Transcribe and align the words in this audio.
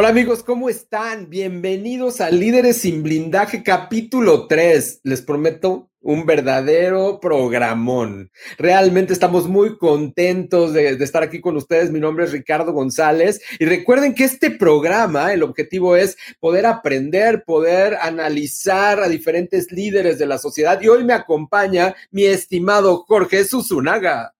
Hola 0.00 0.08
amigos, 0.08 0.42
¿cómo 0.42 0.70
están? 0.70 1.28
Bienvenidos 1.28 2.22
a 2.22 2.30
Líderes 2.30 2.78
sin 2.78 3.02
Blindaje 3.02 3.62
capítulo 3.62 4.46
3. 4.46 5.02
Les 5.04 5.20
prometo 5.20 5.90
un 6.00 6.24
verdadero 6.24 7.20
programón. 7.20 8.30
Realmente 8.56 9.12
estamos 9.12 9.46
muy 9.46 9.76
contentos 9.76 10.72
de, 10.72 10.92
estar 10.92 11.22
aquí 11.22 11.42
con 11.42 11.58
ustedes. 11.58 11.90
Mi 11.90 12.00
nombre 12.00 12.24
es 12.24 12.32
Ricardo 12.32 12.72
González 12.72 13.42
y 13.58 13.66
recuerden 13.66 14.14
que 14.14 14.24
este 14.24 14.50
programa, 14.50 15.34
el 15.34 15.42
objetivo 15.42 15.94
es 15.96 16.16
poder 16.40 16.64
aprender, 16.64 17.44
poder 17.44 17.98
analizar 18.00 19.00
a 19.00 19.08
diferentes 19.08 19.70
líderes 19.70 20.18
de 20.18 20.24
la 20.24 20.38
sociedad 20.38 20.80
y 20.80 20.88
hoy 20.88 21.04
me 21.04 21.12
acompaña 21.12 21.94
mi 22.10 22.24
estimado 22.24 23.04
Jorge 23.06 23.44
Susunaga. 23.44 24.34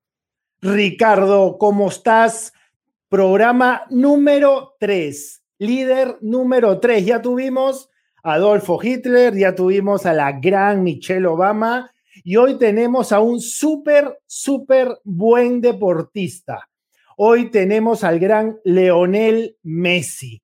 Ricardo, 0.63 1.59
¿cómo 1.59 1.91
estás? 1.91 2.55
Programa 3.11 3.83
número 3.91 4.77
3 4.81 5.40
líder 5.61 6.17
número 6.23 6.81
3. 6.81 7.05
Ya 7.05 7.23
tuvimos 7.23 7.91
a 8.25 8.35
Adolfo 8.35 8.81
Hitler, 8.83 9.37
ya 9.37 9.55
tuvimos 9.55 10.07
a 10.07 10.15
la 10.15 10.33
gran 10.33 10.83
Michelle 10.83 11.27
Obama 11.27 11.93
y 12.25 12.37
hoy 12.37 12.59
tenemos 12.59 13.13
a 13.13 13.21
un 13.21 13.41
súper, 13.41 14.19
súper 14.27 14.99
buen 15.05 15.61
deportista. 15.61 16.69
Hoy 17.17 17.51
tenemos 17.51 18.05
al 18.05 18.19
gran 18.19 18.59
Leonel 18.65 19.59
Messi. 19.63 20.43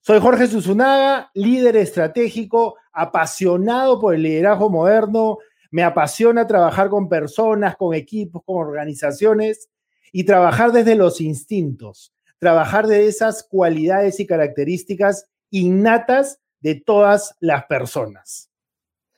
Soy 0.00 0.20
Jorge 0.20 0.46
Susunaga, 0.46 1.30
líder 1.32 1.76
estratégico, 1.76 2.76
apasionado 2.92 3.98
por 3.98 4.14
el 4.14 4.22
liderazgo 4.22 4.68
moderno. 4.68 5.38
Me 5.70 5.82
apasiona 5.82 6.46
trabajar 6.46 6.90
con 6.90 7.08
personas, 7.08 7.74
con 7.76 7.94
equipos, 7.94 8.42
con 8.44 8.56
organizaciones 8.56 9.70
y 10.12 10.24
trabajar 10.24 10.72
desde 10.72 10.94
los 10.94 11.22
instintos 11.22 12.12
trabajar 12.38 12.86
de 12.86 13.06
esas 13.06 13.42
cualidades 13.42 14.20
y 14.20 14.26
características 14.26 15.26
innatas 15.50 16.40
de 16.60 16.74
todas 16.74 17.34
las 17.40 17.64
personas. 17.66 18.50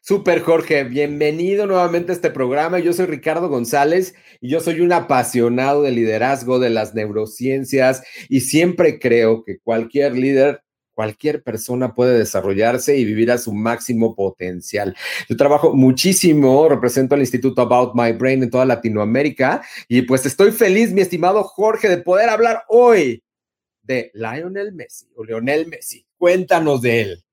Super 0.02 0.40
Jorge, 0.40 0.84
bienvenido 0.84 1.66
nuevamente 1.66 2.12
a 2.12 2.14
este 2.14 2.30
programa. 2.30 2.78
Yo 2.78 2.92
soy 2.92 3.06
Ricardo 3.06 3.48
González 3.48 4.14
y 4.40 4.48
yo 4.48 4.60
soy 4.60 4.80
un 4.80 4.92
apasionado 4.92 5.82
del 5.82 5.96
liderazgo, 5.96 6.58
de 6.58 6.70
las 6.70 6.94
neurociencias 6.94 8.02
y 8.28 8.40
siempre 8.40 8.98
creo 8.98 9.44
que 9.44 9.58
cualquier 9.58 10.16
líder 10.16 10.62
cualquier 10.94 11.42
persona 11.42 11.94
puede 11.94 12.18
desarrollarse 12.18 12.96
y 12.96 13.04
vivir 13.04 13.30
a 13.30 13.38
su 13.38 13.52
máximo 13.52 14.14
potencial. 14.14 14.96
Yo 15.28 15.36
trabajo 15.36 15.74
muchísimo, 15.74 16.68
represento 16.68 17.14
al 17.14 17.20
Instituto 17.20 17.62
About 17.62 17.94
My 17.94 18.12
Brain 18.12 18.42
en 18.42 18.50
toda 18.50 18.64
Latinoamérica 18.64 19.62
y 19.88 20.02
pues 20.02 20.26
estoy 20.26 20.52
feliz, 20.52 20.92
mi 20.92 21.00
estimado 21.00 21.42
Jorge, 21.42 21.88
de 21.88 21.98
poder 21.98 22.28
hablar 22.28 22.64
hoy 22.68 23.22
de 23.82 24.10
Lionel 24.14 24.72
Messi 24.72 25.08
o 25.14 25.24
Leonel 25.24 25.66
Messi. 25.66 26.06
Cuéntanos 26.16 26.82
de 26.82 27.00
él. 27.00 27.24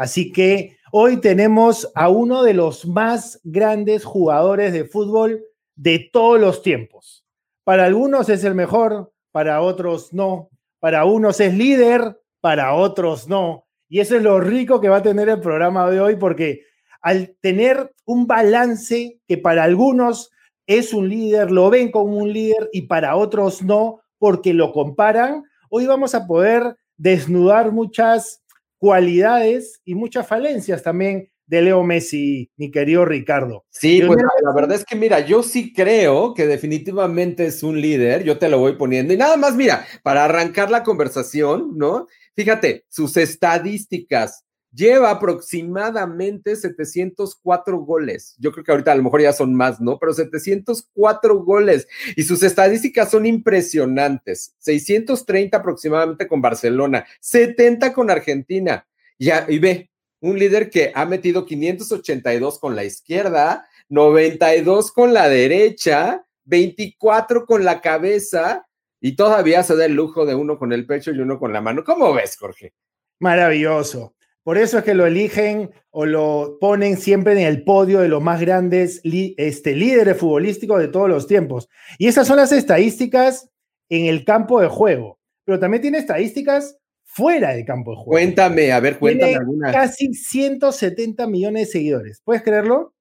Así 0.00 0.32
que 0.32 0.78
hoy 0.92 1.18
tenemos 1.18 1.92
a 1.94 2.08
uno 2.08 2.42
de 2.42 2.54
los 2.54 2.86
más 2.86 3.38
grandes 3.44 4.02
jugadores 4.02 4.72
de 4.72 4.86
fútbol 4.86 5.44
de 5.76 6.08
todos 6.10 6.40
los 6.40 6.62
tiempos. 6.62 7.26
Para 7.64 7.84
algunos 7.84 8.30
es 8.30 8.42
el 8.44 8.54
mejor, 8.54 9.12
para 9.30 9.60
otros 9.60 10.14
no. 10.14 10.48
Para 10.78 11.04
unos 11.04 11.38
es 11.40 11.52
líder, 11.52 12.18
para 12.40 12.72
otros 12.76 13.28
no. 13.28 13.66
Y 13.90 14.00
eso 14.00 14.16
es 14.16 14.22
lo 14.22 14.40
rico 14.40 14.80
que 14.80 14.88
va 14.88 14.96
a 14.96 15.02
tener 15.02 15.28
el 15.28 15.40
programa 15.40 15.90
de 15.90 16.00
hoy 16.00 16.16
porque 16.16 16.62
al 17.02 17.36
tener 17.42 17.94
un 18.06 18.26
balance 18.26 19.20
que 19.28 19.36
para 19.36 19.64
algunos 19.64 20.30
es 20.66 20.94
un 20.94 21.10
líder, 21.10 21.50
lo 21.50 21.68
ven 21.68 21.90
como 21.90 22.16
un 22.16 22.32
líder 22.32 22.70
y 22.72 22.82
para 22.86 23.16
otros 23.16 23.60
no, 23.60 24.00
porque 24.16 24.54
lo 24.54 24.72
comparan, 24.72 25.44
hoy 25.68 25.84
vamos 25.84 26.14
a 26.14 26.26
poder 26.26 26.74
desnudar 26.96 27.70
muchas 27.70 28.40
cualidades 28.80 29.82
y 29.84 29.94
muchas 29.94 30.26
falencias 30.26 30.82
también 30.82 31.30
de 31.46 31.62
Leo 31.62 31.82
Messi, 31.82 32.50
mi 32.56 32.70
querido 32.70 33.04
Ricardo. 33.04 33.66
Sí, 33.70 34.00
pues 34.06 34.18
la, 34.18 34.54
verdad 34.54 34.76
es 34.76 34.84
que 34.84 34.96
mira, 34.96 35.20
yo 35.20 35.42
sí 35.42 35.72
creo 35.72 36.32
que 36.32 36.46
definitivamente 36.46 37.46
es 37.46 37.62
un 37.62 37.80
líder, 37.80 38.24
yo 38.24 38.38
te 38.38 38.48
lo 38.48 38.58
voy 38.58 38.76
poniendo. 38.76 39.12
Y 39.12 39.16
nada 39.16 39.36
más, 39.36 39.54
mira, 39.54 39.84
para 40.02 40.24
arrancar 40.24 40.70
la 40.70 40.82
conversación, 40.82 41.76
¿no? 41.76 42.06
Fíjate, 42.34 42.86
sus 42.88 43.16
estadísticas, 43.16 44.44
lleva 44.72 45.10
aproximadamente 45.10 46.56
704 46.56 47.78
goles. 47.78 48.36
Yo 48.38 48.52
creo 48.52 48.64
que 48.64 48.72
ahorita 48.72 48.92
a 48.92 48.94
lo 48.96 49.02
mejor 49.02 49.22
ya 49.22 49.32
son 49.32 49.54
más, 49.54 49.80
¿no? 49.80 49.98
Pero 49.98 50.12
704 50.12 51.42
goles. 51.42 51.88
Y 52.16 52.22
sus 52.22 52.42
estadísticas 52.42 53.10
son 53.10 53.26
impresionantes. 53.26 54.54
630 54.58 55.56
aproximadamente 55.56 56.28
con 56.28 56.40
Barcelona, 56.40 57.06
70 57.20 57.92
con 57.92 58.10
Argentina. 58.10 58.86
Ya, 59.18 59.44
y 59.48 59.58
ve, 59.58 59.90
un 60.20 60.38
líder 60.38 60.70
que 60.70 60.92
ha 60.94 61.04
metido 61.06 61.44
582 61.46 62.58
con 62.58 62.76
la 62.76 62.84
izquierda, 62.84 63.66
92 63.88 64.92
con 64.92 65.12
la 65.12 65.28
derecha, 65.28 66.24
24 66.44 67.46
con 67.46 67.64
la 67.64 67.80
cabeza 67.80 68.66
y 69.00 69.16
todavía 69.16 69.62
se 69.62 69.76
da 69.76 69.86
el 69.86 69.94
lujo 69.94 70.26
de 70.26 70.34
uno 70.34 70.58
con 70.58 70.72
el 70.72 70.86
pecho 70.86 71.10
y 71.10 71.18
uno 71.18 71.38
con 71.38 71.52
la 71.52 71.60
mano. 71.60 71.84
¿Cómo 71.84 72.12
ves, 72.12 72.36
Jorge? 72.36 72.74
Maravilloso. 73.18 74.14
Por 74.50 74.58
eso 74.58 74.78
es 74.78 74.84
que 74.84 74.94
lo 74.94 75.06
eligen 75.06 75.70
o 75.90 76.04
lo 76.06 76.58
ponen 76.60 76.96
siempre 76.96 77.34
en 77.34 77.46
el 77.46 77.62
podio 77.62 78.00
de 78.00 78.08
los 78.08 78.20
más 78.20 78.40
grandes 78.40 79.00
este, 79.04 79.76
líderes 79.76 80.16
futbolísticos 80.16 80.80
de 80.80 80.88
todos 80.88 81.08
los 81.08 81.28
tiempos. 81.28 81.68
Y 81.98 82.08
esas 82.08 82.26
son 82.26 82.38
las 82.38 82.50
estadísticas 82.50 83.48
en 83.88 84.06
el 84.06 84.24
campo 84.24 84.60
de 84.60 84.66
juego. 84.66 85.20
Pero 85.44 85.60
también 85.60 85.82
tiene 85.82 85.98
estadísticas 85.98 86.76
fuera 87.04 87.54
del 87.54 87.64
campo 87.64 87.92
de 87.92 87.98
juego. 87.98 88.10
Cuéntame, 88.10 88.72
a 88.72 88.80
ver, 88.80 88.98
cuéntame 88.98 89.36
alguna. 89.36 89.70
Casi 89.70 90.12
170 90.12 91.28
millones 91.28 91.68
de 91.68 91.72
seguidores. 91.72 92.20
¿Puedes 92.24 92.42
creerlo? 92.42 92.92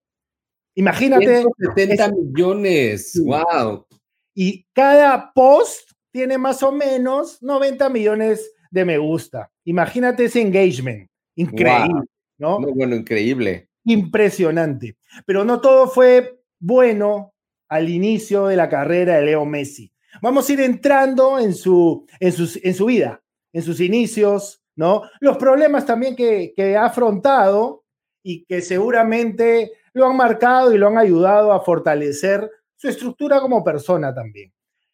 Imagínate. 0.75 1.41
170 1.41 2.11
millones. 2.11 3.19
Wow. 3.25 3.87
Y 4.35 4.67
cada 4.71 5.33
post 5.33 5.93
tiene 6.11 6.37
más 6.37 6.61
o 6.61 6.71
menos 6.71 7.41
90 7.41 7.89
millones 7.89 8.51
de 8.69 8.85
me 8.85 8.99
gusta. 8.99 9.49
Imagínate 9.66 10.25
ese 10.25 10.41
engagement. 10.41 11.09
Increíble, 11.39 12.01
¿no? 12.38 12.59
bueno, 12.59 12.95
increíble. 12.95 13.69
Impresionante. 13.85 14.97
Pero 15.25 15.45
no 15.45 15.61
todo 15.61 15.88
fue 15.88 16.41
bueno 16.59 17.33
al 17.69 17.88
inicio 17.88 18.47
de 18.47 18.57
la 18.57 18.67
carrera 18.67 19.16
de 19.16 19.25
Leo 19.25 19.45
Messi. 19.45 19.91
Vamos 20.22 20.49
a 20.49 20.53
ir 20.53 20.61
entrando 20.61 21.39
en 21.39 21.53
su, 21.53 22.05
en 22.19 22.33
en 22.63 22.73
su 22.73 22.85
vida, 22.85 23.22
en 23.53 23.61
sus 23.61 23.79
inicios, 23.79 24.61
¿no? 24.75 25.03
Los 25.22 25.38
problemas 25.38 25.85
también 25.85 26.16
que, 26.16 26.51
que 26.53 26.75
ha 26.75 26.85
afrontado 26.85 27.85
y 28.22 28.44
que 28.44 28.61
seguramente 28.61 29.72
lo 29.94 30.07
han 30.07 30.17
marcado 30.17 30.73
y 30.73 30.78
lo 30.78 30.88
han 30.88 30.97
ayudado 30.97 31.53
a 31.53 31.61
fortalecer 31.61 32.49
su 32.75 32.89
estructura 32.89 33.39
como 33.39 33.63
persona 33.63 34.13
también. 34.13 34.51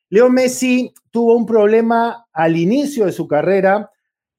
Leo 0.09 0.29
Messi 0.29 0.93
tuvo 1.09 1.35
un 1.35 1.45
problema 1.45 2.27
al 2.31 2.55
inicio 2.55 3.05
de 3.05 3.11
su 3.11 3.27
carrera 3.27 3.89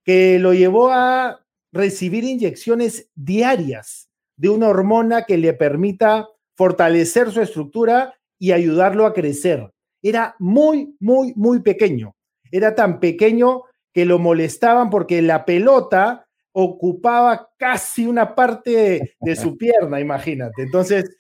que 0.05 0.39
lo 0.39 0.55
llevó 0.55 0.93
a 0.93 1.41
recibir 1.77 2.25
inyecciones 2.25 3.11
diarias 3.15 4.09
de 4.37 4.49
una 4.49 4.69
hormona 4.69 5.23
que 5.25 5.39
le 5.39 5.53
permita 5.55 6.29
fortalecer 6.57 7.31
su 7.31 7.41
estructura 7.41 8.15
y 8.39 8.53
ayudarlo 8.53 9.07
a 9.07 9.15
crecer. 9.15 9.71
Era 10.03 10.37
muy, 10.39 10.95
muy, 11.01 11.33
muy 11.37 11.61
pequeño. 11.61 12.15
Era 12.51 12.75
tan 12.75 13.01
pequeño 13.01 13.63
que 13.93 14.05
lo 14.05 14.19
molestaban 14.19 14.91
porque 14.91 15.23
la 15.23 15.45
pelota 15.45 16.27
ocupaba 16.53 17.51
casi 17.59 18.07
una 18.07 18.35
parte 18.35 19.17
de, 19.21 19.37
su 19.37 19.57
pierna, 19.59 20.01
imagínate. 20.01 20.63
Entonces, 20.63 21.17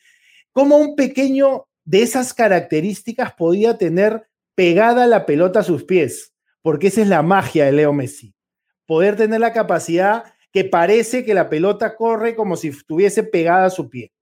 ¿cómo 0.52 0.76
un 0.76 0.96
pequeño 0.96 1.66
de 1.84 2.02
esas 2.02 2.32
características 2.32 3.32
podía 3.34 3.76
tener 3.76 4.28
pegada 4.54 5.06
la 5.06 5.26
pelota 5.26 5.60
a 5.60 5.64
sus 5.64 5.84
pies? 5.84 6.32
Porque 6.62 6.88
esa 6.88 7.02
es 7.02 7.08
la 7.08 7.22
magia 7.22 7.66
de 7.66 7.72
Leo 7.72 7.92
Messi. 7.92 8.34
Poder 8.86 9.16
tener 9.16 9.40
la 9.40 9.52
capacidad 9.52 10.24
que 10.52 10.64
parece 10.64 11.24
que 11.24 11.34
la 11.34 11.48
pelota 11.48 11.96
corre 11.96 12.34
como 12.34 12.56
si 12.56 12.68
estuviese 12.68 13.22
pegada 13.22 13.66
a 13.66 13.70
su 13.70 13.88
pie. 13.88 14.12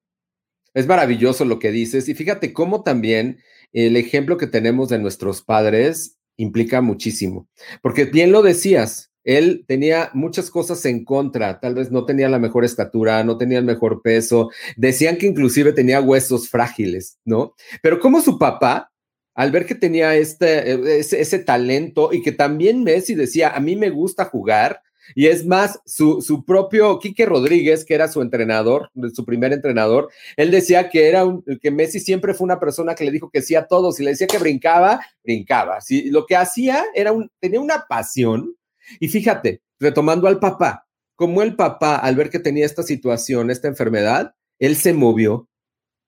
Es 0.75 0.87
maravilloso 0.87 1.44
lo 1.44 1.59
que 1.59 1.71
dices 1.71 2.09
y 2.09 2.15
fíjate 2.15 2.53
cómo 2.53 2.82
también 2.82 3.38
el 3.73 3.97
ejemplo 3.97 4.37
que 4.37 4.47
tenemos 4.47 4.88
de 4.88 4.99
nuestros 4.99 5.43
padres 5.43 6.19
implica 6.37 6.81
muchísimo, 6.81 7.49
porque 7.81 8.06
bien 8.06 8.32
lo 8.32 8.43
decías, 8.43 9.12
él 9.25 9.65
tenía 9.67 10.11
muchas 10.12 10.50
cosas 10.50 10.85
en 10.85 11.05
contra, 11.05 11.61
tal 11.61 11.75
vez 11.75 11.91
no 11.91 12.05
tenía 12.05 12.29
la 12.29 12.38
mejor 12.38 12.65
estatura, 12.65 13.23
no 13.25 13.38
tenía 13.38 13.59
el 13.59 13.65
mejor 13.65 14.03
peso, 14.03 14.50
decían 14.77 15.17
que 15.17 15.27
inclusive 15.27 15.73
tenía 15.73 16.00
huesos 16.00 16.49
frágiles, 16.49 17.19
¿no? 17.25 17.55
Pero 17.82 18.00
como 18.00 18.20
su 18.20 18.38
papá, 18.38 18.93
al 19.35 19.50
ver 19.50 19.67
que 19.67 19.75
tenía 19.75 20.15
este, 20.15 20.99
ese, 20.99 21.20
ese 21.20 21.38
talento 21.38 22.12
y 22.12 22.23
que 22.23 22.32
también 22.32 22.85
Messi 22.85 23.15
decía, 23.15 23.50
a 23.50 23.61
mí 23.61 23.77
me 23.77 23.91
gusta 23.91 24.27
jugar, 24.27 24.82
Y 25.15 25.27
es 25.27 25.45
más, 25.47 25.81
su, 25.85 26.23
su, 26.23 26.45
propio 26.45 26.99
Quique 26.99 27.27
Rodríguez, 27.27 27.85
que 27.85 27.95
era 27.95 28.09
su 28.09 28.23
entrenador, 28.23 28.91
su 29.12 29.25
primer 29.25 29.53
entrenador, 29.53 30.11
él 30.37 30.51
decía 30.51 30.89
que 30.89 31.09
era 31.09 31.25
un, 31.25 31.45
que 31.61 31.71
Messi 31.71 32.01
siempre 32.01 32.35
fue 32.35 32.45
una 32.45 32.61
persona 32.61 32.95
que 32.95 33.05
le 33.05 33.11
dijo 33.11 33.31
que 33.31 33.43
sí 33.43 33.55
a 33.55 33.67
todos. 33.67 34.01
y 34.01 34.05
le 34.05 34.11
decía 34.11 34.27
que 34.27 34.39
brincaba, 34.39 35.01
brincaba. 35.23 35.81
Si 35.81 36.11
lo 36.11 36.27
que 36.27 36.37
hacía 36.37 36.85
era 36.95 37.12
un, 37.12 37.31
tenía 37.41 37.61
una 37.61 37.87
pasión. 37.89 38.56
Y 39.01 39.09
fíjate, 39.09 39.62
retomando 39.79 40.29
al 40.29 40.39
papá, 40.39 40.87
como 41.17 41.43
el 41.43 41.55
papá, 41.56 41.97
al 41.97 42.17
ver 42.17 42.31
que 42.31 42.39
tenía 42.39 42.67
esta 42.67 42.83
situación, 42.83 43.51
esta 43.51 43.69
enfermedad, 43.69 44.35
él 44.59 44.77
se 44.77 44.93
movió 44.95 45.49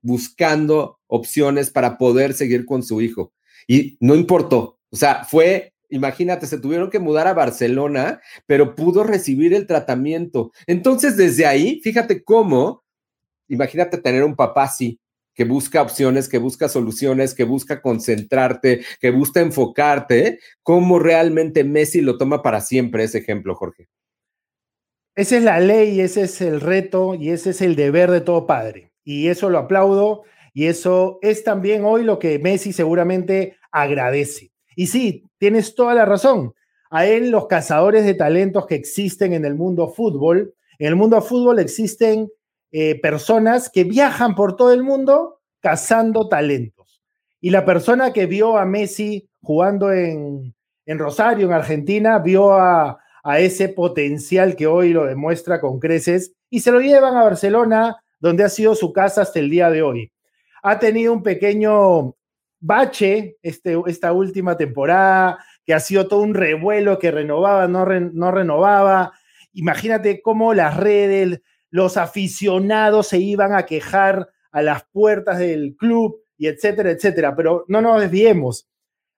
buscando 0.02 1.00
opciones 1.06 1.70
para 1.70 1.98
poder 1.98 2.34
seguir 2.34 2.64
con 2.64 2.82
su 2.82 3.00
hijo. 3.00 3.32
Y 3.66 3.96
no 4.00 4.14
importó. 4.14 4.78
O 4.90 4.96
sea, 4.96 5.24
fue 5.24 5.74
Imagínate, 5.88 6.46
se 6.46 6.58
tuvieron 6.58 6.90
que 6.90 6.98
mudar 6.98 7.26
a 7.26 7.34
Barcelona, 7.34 8.20
pero 8.46 8.74
pudo 8.74 9.04
recibir 9.04 9.54
el 9.54 9.66
tratamiento. 9.66 10.52
Entonces, 10.66 11.16
desde 11.16 11.46
ahí, 11.46 11.80
fíjate 11.82 12.24
cómo, 12.24 12.84
imagínate 13.48 13.98
tener 13.98 14.24
un 14.24 14.34
papá 14.34 14.64
así, 14.64 15.00
que 15.34 15.44
busca 15.44 15.82
opciones, 15.82 16.28
que 16.28 16.38
busca 16.38 16.68
soluciones, 16.68 17.34
que 17.34 17.44
busca 17.44 17.82
concentrarte, 17.82 18.84
que 19.00 19.10
busca 19.10 19.40
enfocarte, 19.40 20.40
cómo 20.62 20.98
realmente 20.98 21.62
Messi 21.62 22.00
lo 22.00 22.16
toma 22.16 22.42
para 22.42 22.60
siempre 22.62 23.04
ese 23.04 23.18
ejemplo, 23.18 23.54
Jorge. 23.54 23.88
Esa 25.14 25.36
es 25.36 25.42
la 25.42 25.60
ley, 25.60 26.00
ese 26.00 26.22
es 26.22 26.40
el 26.40 26.60
reto 26.60 27.14
y 27.14 27.30
ese 27.30 27.50
es 27.50 27.60
el 27.60 27.76
deber 27.76 28.10
de 28.10 28.22
todo 28.22 28.46
padre. 28.46 28.92
Y 29.04 29.28
eso 29.28 29.50
lo 29.50 29.58
aplaudo 29.58 30.24
y 30.52 30.66
eso 30.66 31.18
es 31.20 31.44
también 31.44 31.84
hoy 31.84 32.02
lo 32.02 32.18
que 32.18 32.38
Messi 32.38 32.72
seguramente 32.72 33.56
agradece. 33.70 34.52
Y 34.76 34.86
sí, 34.86 35.24
tienes 35.38 35.74
toda 35.74 35.94
la 35.94 36.04
razón. 36.04 36.54
A 36.90 37.06
él 37.06 37.30
los 37.30 37.48
cazadores 37.48 38.04
de 38.04 38.14
talentos 38.14 38.66
que 38.66 38.76
existen 38.76 39.32
en 39.32 39.44
el 39.44 39.56
mundo 39.56 39.88
fútbol, 39.88 40.54
en 40.78 40.88
el 40.88 40.96
mundo 40.96 41.20
fútbol 41.22 41.58
existen 41.58 42.30
eh, 42.70 43.00
personas 43.00 43.70
que 43.70 43.84
viajan 43.84 44.34
por 44.34 44.54
todo 44.54 44.72
el 44.72 44.84
mundo 44.84 45.40
cazando 45.60 46.28
talentos. 46.28 47.02
Y 47.40 47.50
la 47.50 47.64
persona 47.64 48.12
que 48.12 48.26
vio 48.26 48.58
a 48.58 48.66
Messi 48.66 49.28
jugando 49.42 49.92
en, 49.92 50.54
Rosario, 50.86 51.46
en 51.46 51.52
Argentina, 51.52 52.18
vio 52.18 52.52
a, 52.52 52.98
a 53.24 53.40
ese 53.40 53.68
potencial 53.68 54.56
que 54.56 54.66
hoy 54.66 54.92
lo 54.92 55.06
demuestra 55.06 55.60
con 55.60 55.80
creces 55.80 56.32
y 56.50 56.60
se 56.60 56.70
lo 56.70 56.80
llevan 56.80 57.16
a 57.16 57.24
Barcelona, 57.24 57.96
donde 58.20 58.44
ha 58.44 58.48
sido 58.48 58.74
su 58.74 58.92
casa 58.92 59.22
hasta 59.22 59.38
el 59.38 59.48
día 59.50 59.70
de 59.70 59.82
hoy. 59.82 60.12
Ha 60.62 60.78
tenido 60.78 61.12
un 61.12 61.22
pequeño 61.22 62.15
bache 62.60 63.36
este, 63.42 63.76
esta 63.86 64.12
última 64.12 64.56
temporada, 64.56 65.38
que 65.64 65.74
ha 65.74 65.80
sido 65.80 66.08
todo 66.08 66.20
un 66.20 66.34
revuelo 66.34 66.98
que 66.98 67.10
renovaba, 67.10 67.66
no, 67.68 67.84
no 67.86 68.30
renovaba. 68.30 69.12
Imagínate 69.52 70.22
cómo 70.22 70.54
las 70.54 70.76
redes, 70.76 71.42
los 71.70 71.96
aficionados 71.96 73.08
se 73.08 73.18
iban 73.18 73.54
a 73.54 73.66
quejar 73.66 74.28
a 74.52 74.62
las 74.62 74.84
puertas 74.92 75.38
del 75.38 75.76
club 75.76 76.22
y 76.38 76.46
etcétera, 76.46 76.90
etcétera. 76.90 77.34
Pero 77.34 77.64
no 77.68 77.80
nos 77.80 78.00
desviemos. 78.00 78.68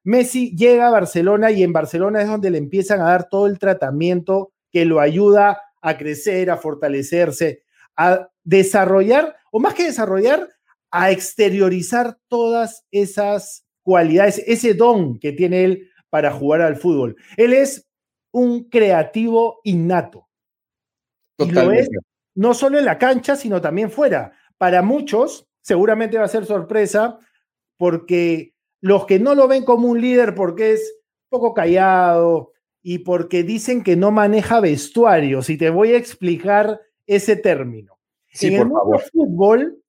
Messi 0.05 0.57
llega 0.57 0.89
a 0.89 0.91
Barcelona 0.91 1.51
y 1.51 1.63
en 1.63 1.73
Barcelona 1.73 2.23
es 2.23 2.29
donde 2.29 2.51
le 2.51 2.59
empiezan 2.59 3.01
a 3.01 3.11
dar 3.11 3.29
todo 3.29 3.47
el 3.47 3.59
tratamiento 3.59 4.53
que 4.71 4.85
lo 4.85 5.01
ayuda 5.01 5.61
a 5.83 5.99
crecer, 5.99 6.51
a 6.51 6.57
fortalecerse, 6.57 7.63
a 7.97 8.29
desarrollar, 8.43 9.37
o 9.51 9.61
más 9.61 9.75
que 9.75 9.85
desarrollar, 9.85 10.49
a 10.91 11.11
exteriorizar 11.11 12.19
todas 12.29 12.85
esas 12.91 13.65
cualidades, 13.83 14.43
ese 14.47 14.75
don 14.75 15.19
que 15.19 15.33
tiene 15.33 15.65
él 15.65 15.91
para 16.11 16.33
jugar 16.33 16.63
al 16.63 16.77
fútbol. 16.77 17.17
Él 17.37 17.53
es 17.53 17.87
un 18.33 18.65
creativo 18.65 19.61
innato. 19.65 20.29
Y 21.39 21.51
lo 21.51 21.71
es 21.71 21.89
no 22.35 22.55
solo 22.55 22.79
en 22.79 22.85
la 22.85 22.99
cancha, 22.99 23.35
sino 23.35 23.61
también 23.61 23.91
fuera. 23.91 24.33
Para 24.59 24.81
muchos, 24.81 25.49
seguramente 25.61 26.19
va 26.19 26.25
a 26.25 26.29
ser 26.29 26.47
sorpresa, 26.47 27.19
porque 27.77 28.55
los 28.81 29.07
que 29.07 29.19
no 29.19 29.35
lo 29.35 29.49
ven 29.49 29.65
como 29.65 29.89
un 29.89 30.01
líder 30.01 30.37
porque 30.37 30.75
es 30.75 30.95
poco 31.29 31.53
callado 31.53 32.53
y 32.81 33.01
porque 33.01 33.43
dicen 33.43 33.83
que 33.83 33.97
no 33.97 34.13
maneja 34.13 34.61
vestuarios, 34.61 35.51
y 35.51 35.59
te 35.59 35.71
voy 35.71 35.95
a 35.95 35.97
explicar 35.97 36.81
ese 37.07 37.35
término. 37.35 37.99
en 38.41 38.55
el 38.55 38.67
mundo 38.67 39.01
fútbol, 39.13 39.83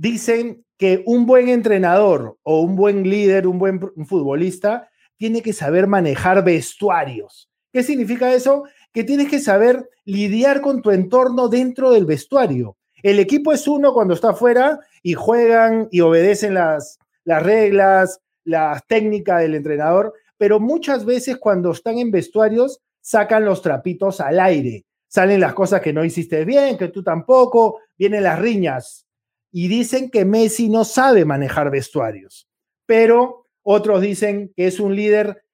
dicen 0.00 0.64
que 0.78 1.02
un 1.04 1.26
buen 1.26 1.50
entrenador 1.50 2.38
o 2.42 2.62
un 2.62 2.74
buen 2.74 3.02
líder, 3.02 3.46
un 3.46 3.58
buen 3.58 3.78
futbolista, 4.06 4.88
tiene 5.18 5.42
que 5.42 5.52
saber 5.52 5.86
manejar 5.86 6.42
vestuarios. 6.42 7.50
¿Qué 7.70 7.82
significa 7.82 8.32
eso? 8.32 8.64
Que 8.94 9.04
tienes 9.04 9.28
que 9.28 9.40
saber 9.40 9.90
lidiar 10.06 10.62
con 10.62 10.80
tu 10.80 10.90
entorno 10.90 11.48
dentro 11.48 11.90
del 11.92 12.06
vestuario. 12.06 12.78
El 13.02 13.18
equipo 13.18 13.52
es 13.52 13.68
uno 13.68 13.92
cuando 13.92 14.14
está 14.14 14.30
afuera 14.30 14.80
y 15.02 15.12
juegan 15.12 15.88
y 15.90 16.00
obedecen 16.00 16.54
las, 16.54 16.98
las 17.24 17.42
reglas, 17.42 18.20
las 18.44 18.86
técnicas 18.86 19.42
del 19.42 19.54
entrenador, 19.54 20.14
pero 20.38 20.60
muchas 20.60 21.04
veces 21.04 21.36
cuando 21.36 21.72
están 21.72 21.98
en 21.98 22.10
vestuarios 22.10 22.80
sacan 23.02 23.44
los 23.44 23.60
trapitos 23.60 24.22
al 24.22 24.40
aire, 24.40 24.86
salen 25.08 25.40
las 25.40 25.52
cosas 25.52 25.82
que 25.82 25.92
no 25.92 26.06
hiciste 26.06 26.46
bien, 26.46 26.78
que 26.78 26.88
tú 26.88 27.02
tampoco, 27.02 27.80
vienen 27.98 28.22
las 28.22 28.38
riñas, 28.38 29.06
y 29.52 29.68
dicen 29.68 30.10
que 30.10 30.24
Messi 30.24 30.68
no 30.68 30.84
sabe 30.84 31.24
manejar 31.24 31.70
vestuarios, 31.70 32.48
pero 32.86 33.46
otros 33.62 34.00
dicen 34.00 34.52
que 34.56 34.66
es 34.66 34.80
un 34.80 34.94
líder 34.94 35.44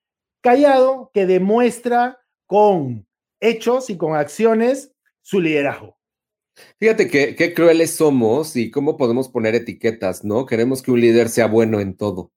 callado 0.40 1.10
que 1.12 1.26
demuestra 1.26 2.18
con 2.46 3.06
hechos 3.40 3.90
y 3.90 3.96
con 3.96 4.14
acciones 4.14 4.92
su 5.22 5.40
liderazgo. 5.40 5.98
Fíjate 6.78 7.08
qué 7.08 7.54
crueles 7.54 7.94
somos 7.94 8.56
y 8.56 8.70
cómo 8.70 8.96
podemos 8.96 9.28
poner 9.28 9.54
etiquetas, 9.54 10.24
¿no? 10.24 10.46
Queremos 10.46 10.82
que 10.82 10.90
un 10.90 11.00
líder 11.00 11.28
sea 11.28 11.46
bueno 11.48 11.80
en 11.80 11.96
todo. 11.96 12.32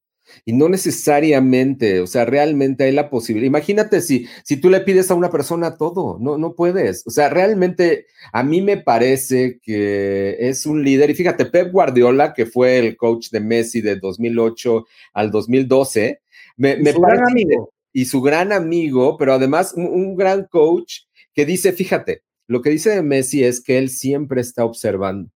Y 0.45 0.53
no 0.53 0.69
necesariamente, 0.69 2.01
o 2.01 2.07
sea, 2.07 2.25
realmente 2.25 2.83
hay 2.83 2.91
la 2.91 3.09
posibilidad. 3.09 3.47
Imagínate 3.47 4.01
si, 4.01 4.27
si 4.43 4.57
tú 4.57 4.69
le 4.69 4.81
pides 4.81 5.11
a 5.11 5.15
una 5.15 5.29
persona 5.29 5.77
todo, 5.77 6.17
no, 6.19 6.37
no 6.37 6.53
puedes. 6.53 7.05
O 7.07 7.09
sea, 7.09 7.29
realmente 7.29 8.07
a 8.31 8.43
mí 8.43 8.61
me 8.61 8.77
parece 8.77 9.59
que 9.61 10.37
es 10.39 10.65
un 10.65 10.83
líder. 10.83 11.09
Y 11.09 11.15
fíjate, 11.15 11.45
Pep 11.45 11.71
Guardiola, 11.71 12.33
que 12.33 12.45
fue 12.45 12.79
el 12.79 12.97
coach 12.97 13.29
de 13.29 13.39
Messi 13.39 13.81
de 13.81 13.95
2008 13.97 14.85
al 15.13 15.31
2012, 15.31 16.21
me, 16.57 16.77
me 16.77 16.93
parece. 16.93 17.23
amigo. 17.23 17.73
Y 17.91 18.05
su 18.05 18.21
gran 18.21 18.51
amigo, 18.51 19.17
pero 19.17 19.33
además 19.33 19.73
un, 19.75 19.87
un 19.87 20.15
gran 20.15 20.45
coach 20.45 21.01
que 21.33 21.45
dice, 21.45 21.73
fíjate, 21.73 22.21
lo 22.47 22.61
que 22.61 22.69
dice 22.69 22.89
de 22.89 23.01
Messi 23.01 23.43
es 23.43 23.61
que 23.61 23.77
él 23.77 23.89
siempre 23.89 24.41
está 24.41 24.65
observando. 24.65 25.29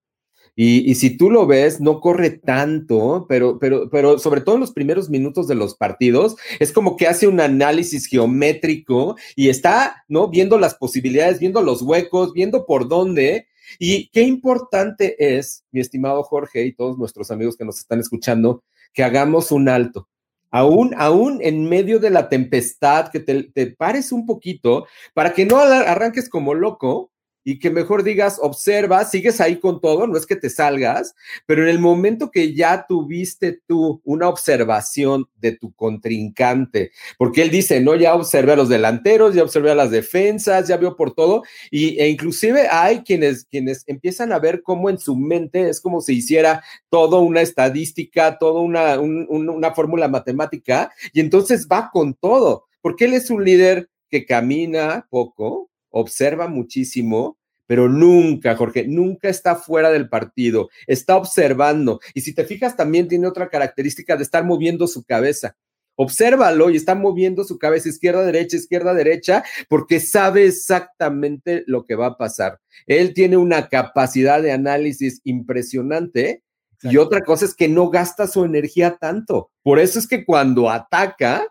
Y, 0.56 0.94
si 0.96 1.18
tú 1.18 1.32
lo 1.32 1.48
ves, 1.48 1.82
no 1.82 2.00
corre 2.00 2.30
tanto, 2.30 3.26
pero, 3.28 3.58
pero, 3.58 3.90
pero 3.90 4.20
sobre 4.20 4.42
todo 4.42 4.56
en 4.56 4.62
los 4.62 4.72
primeros 4.72 5.10
minutos 5.10 5.48
de 5.48 5.56
los 5.56 5.76
partidos, 5.76 6.36
es 6.60 6.72
como 6.72 6.96
que 6.96 7.08
hace 7.08 7.28
un 7.28 7.40
análisis 7.40 8.06
geométrico 8.06 9.16
y 9.36 9.50
está, 9.50 10.04
¿no? 10.08 10.30
Viendo 10.30 10.60
las 10.60 10.76
posibilidades, 10.76 11.40
viendo 11.40 11.62
los 11.64 11.82
huecos, 11.82 12.34
viendo 12.34 12.68
por 12.68 12.88
dónde. 12.88 13.48
Y 13.80 14.10
qué 14.10 14.22
importante 14.22 15.16
es, 15.38 15.66
mi 15.72 15.82
estimado 15.82 16.22
Jorge 16.22 16.66
y 16.66 16.74
todos 16.74 17.00
nuestros 17.00 17.32
amigos 17.32 17.58
que 17.58 17.66
nos 17.66 17.80
están 17.80 18.00
escuchando, 18.00 18.64
que 18.94 19.04
hagamos 19.04 19.52
un 19.52 19.70
alto. 19.70 20.08
Aún, 20.52 20.94
aún 20.98 21.40
en 21.42 21.68
medio 21.68 22.00
de 22.00 22.12
la 22.12 22.30
tempestad, 22.30 23.10
que 23.10 23.20
te, 23.20 23.42
te 23.42 23.72
pares 23.72 24.12
un 24.12 24.28
poquito 24.28 24.86
para 25.16 25.34
que 25.34 25.48
no 25.48 25.58
arranques 25.58 26.30
como 26.30 26.54
loco, 26.54 27.12
y 27.44 27.60
que 27.60 27.70
mejor 27.70 28.04
digas, 28.04 28.40
observa, 28.42 29.04
sigues 29.06 29.42
ahí 29.42 29.58
con 29.60 29.82
todo, 29.82 30.08
no 30.08 30.18
es 30.18 30.26
que 30.26 30.36
te 30.36 30.50
salgas, 30.50 31.16
pero 31.46 31.64
en 31.64 31.70
el 31.70 31.80
momento 31.80 32.32
que 32.32 32.54
ya 32.54 32.86
tuviste 32.88 33.62
tú 33.68 34.02
una 34.04 34.30
observación 34.30 35.28
de 35.36 35.54
tu 35.54 35.74
contrincante, 35.74 36.92
porque 37.18 37.42
él 37.42 37.50
dice, 37.52 37.82
no, 37.82 37.96
ya 37.96 38.16
observé 38.16 38.54
a 38.54 38.58
los 38.58 38.70
delanteros, 38.70 39.34
ya 39.34 39.44
observé 39.44 39.72
a 39.72 39.76
las 39.76 39.92
defensas, 39.92 40.68
ya 40.68 40.78
vio 40.78 40.96
por 40.96 41.14
todo, 41.14 41.44
y, 41.70 42.00
e 42.00 42.10
inclusive 42.10 42.68
hay 42.70 43.00
quienes, 43.00 43.46
quienes 43.46 43.84
empiezan 43.88 44.32
a 44.32 44.40
ver 44.40 44.62
cómo 44.64 44.90
en 44.90 44.98
su 44.98 45.16
mente 45.16 45.70
es 45.70 45.82
como 45.82 46.02
si 46.02 46.16
hiciera 46.16 46.64
todo 46.90 47.20
una 47.20 47.42
estadística, 47.42 48.38
toda 48.38 48.62
una, 48.62 49.00
una 49.00 49.74
fórmula 49.74 50.08
matemática, 50.08 50.92
y 51.12 51.20
entonces 51.20 51.68
va 51.70 51.90
con 51.92 52.14
todo, 52.14 52.66
porque 52.82 53.06
él 53.06 53.14
es 53.14 53.30
un 53.30 53.44
líder 53.44 53.90
que 54.10 54.26
camina 54.26 55.08
poco, 55.10 55.70
observa 55.94 56.48
muchísimo, 56.48 57.38
pero 57.68 57.88
nunca, 57.88 58.56
Jorge, 58.56 58.86
nunca 58.88 59.30
está 59.30 59.56
fuera 59.56 59.92
del 59.92 60.10
partido, 60.10 60.70
está 60.88 61.16
observando. 61.16 62.00
Y 62.14 62.22
si 62.22 62.34
te 62.34 62.44
fijas, 62.44 62.76
también 62.76 63.08
tiene 63.08 63.28
otra 63.28 63.50
característica 63.50 64.18
de 64.18 64.24
estar 64.24 64.44
moviendo 64.44 64.88
su 64.88 65.04
cabeza. 65.04 65.56
Obsérvalo 65.96 66.72
y 66.72 66.76
está 66.76 66.96
moviendo 66.96 67.44
su 67.44 67.60
cabeza 67.60 67.88
izquierda, 67.88 68.26
derecha, 68.26 68.58
izquierda, 68.58 68.94
derecha, 68.96 69.44
porque 69.70 70.00
sabe 70.00 70.48
exactamente 70.48 71.64
lo 71.68 71.86
que 71.86 71.96
va 71.96 72.08
a 72.08 72.18
pasar. 72.18 72.60
Él 72.88 73.14
tiene 73.14 73.38
una 73.38 73.70
capacidad 73.70 74.42
de 74.42 74.52
análisis 74.52 75.22
impresionante 75.24 76.42
y 76.82 76.98
otra 76.98 77.22
cosa 77.22 77.46
es 77.46 77.56
que 77.56 77.70
no 77.70 77.90
gasta 77.90 78.28
su 78.28 78.44
energía 78.44 78.98
tanto. 78.98 79.52
Por 79.62 79.80
eso 79.80 80.00
es 80.00 80.08
que 80.08 80.26
cuando 80.26 80.70
ataca, 80.70 81.48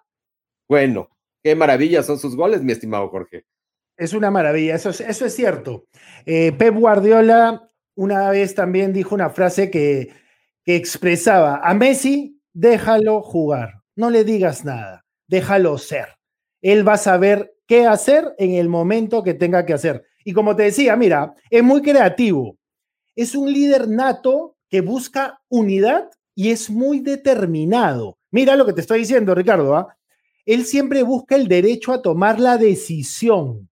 bueno, 0.68 1.08
qué 1.42 1.54
maravilla 1.54 2.02
son 2.02 2.18
sus 2.18 2.36
goles, 2.36 2.62
mi 2.62 2.72
estimado 2.72 3.08
Jorge. 3.08 3.46
Es 3.96 4.14
una 4.14 4.30
maravilla, 4.30 4.74
eso 4.74 4.90
es, 4.90 5.34
cierto. 5.34 5.86
Eh, 6.26 6.52
Pep 6.52 6.74
Guardiola 6.74 7.68
una 7.94 8.30
vez 8.30 8.54
también 8.54 8.92
dijo 8.92 9.14
una 9.14 9.30
frase 9.30 9.70
que, 9.70 10.10
que 10.64 10.76
expresaba, 10.76 11.60
a 11.62 11.74
Messi 11.74 12.40
déjalo 12.52 13.22
jugar, 13.22 13.82
no 13.96 14.10
le 14.10 14.24
digas 14.24 14.64
nada, 14.64 15.04
déjalo 15.28 15.78
ser. 15.78 16.08
Él 16.62 16.86
va 16.86 16.94
a 16.94 16.98
saber 16.98 17.54
qué 17.66 17.86
hacer 17.86 18.34
en 18.38 18.52
el 18.52 18.68
momento 18.68 19.22
que 19.22 19.34
tenga 19.34 19.66
que 19.66 19.74
hacer. 19.74 20.04
Y 20.24 20.32
como 20.32 20.54
te 20.54 20.64
decía, 20.64 20.96
mira, 20.96 21.34
es 21.50 21.62
muy 21.62 21.82
creativo. 21.82 22.56
Es 23.16 23.34
un 23.34 23.52
líder 23.52 23.88
nato 23.88 24.56
que 24.68 24.80
busca 24.80 25.42
unidad 25.48 26.08
y 26.34 26.50
es 26.50 26.70
muy 26.70 27.00
determinado. 27.00 28.18
Mira 28.30 28.56
lo 28.56 28.64
que 28.64 28.72
te 28.72 28.80
estoy 28.80 29.00
diciendo, 29.00 29.34
Ricardo. 29.34 29.76
¿ah? 29.76 29.96
Él 30.46 30.64
siempre 30.64 31.02
busca 31.02 31.34
el 31.34 31.48
derecho 31.48 31.92
a 31.92 32.00
tomar 32.00 32.40
la 32.40 32.56
decisión, 32.56 33.68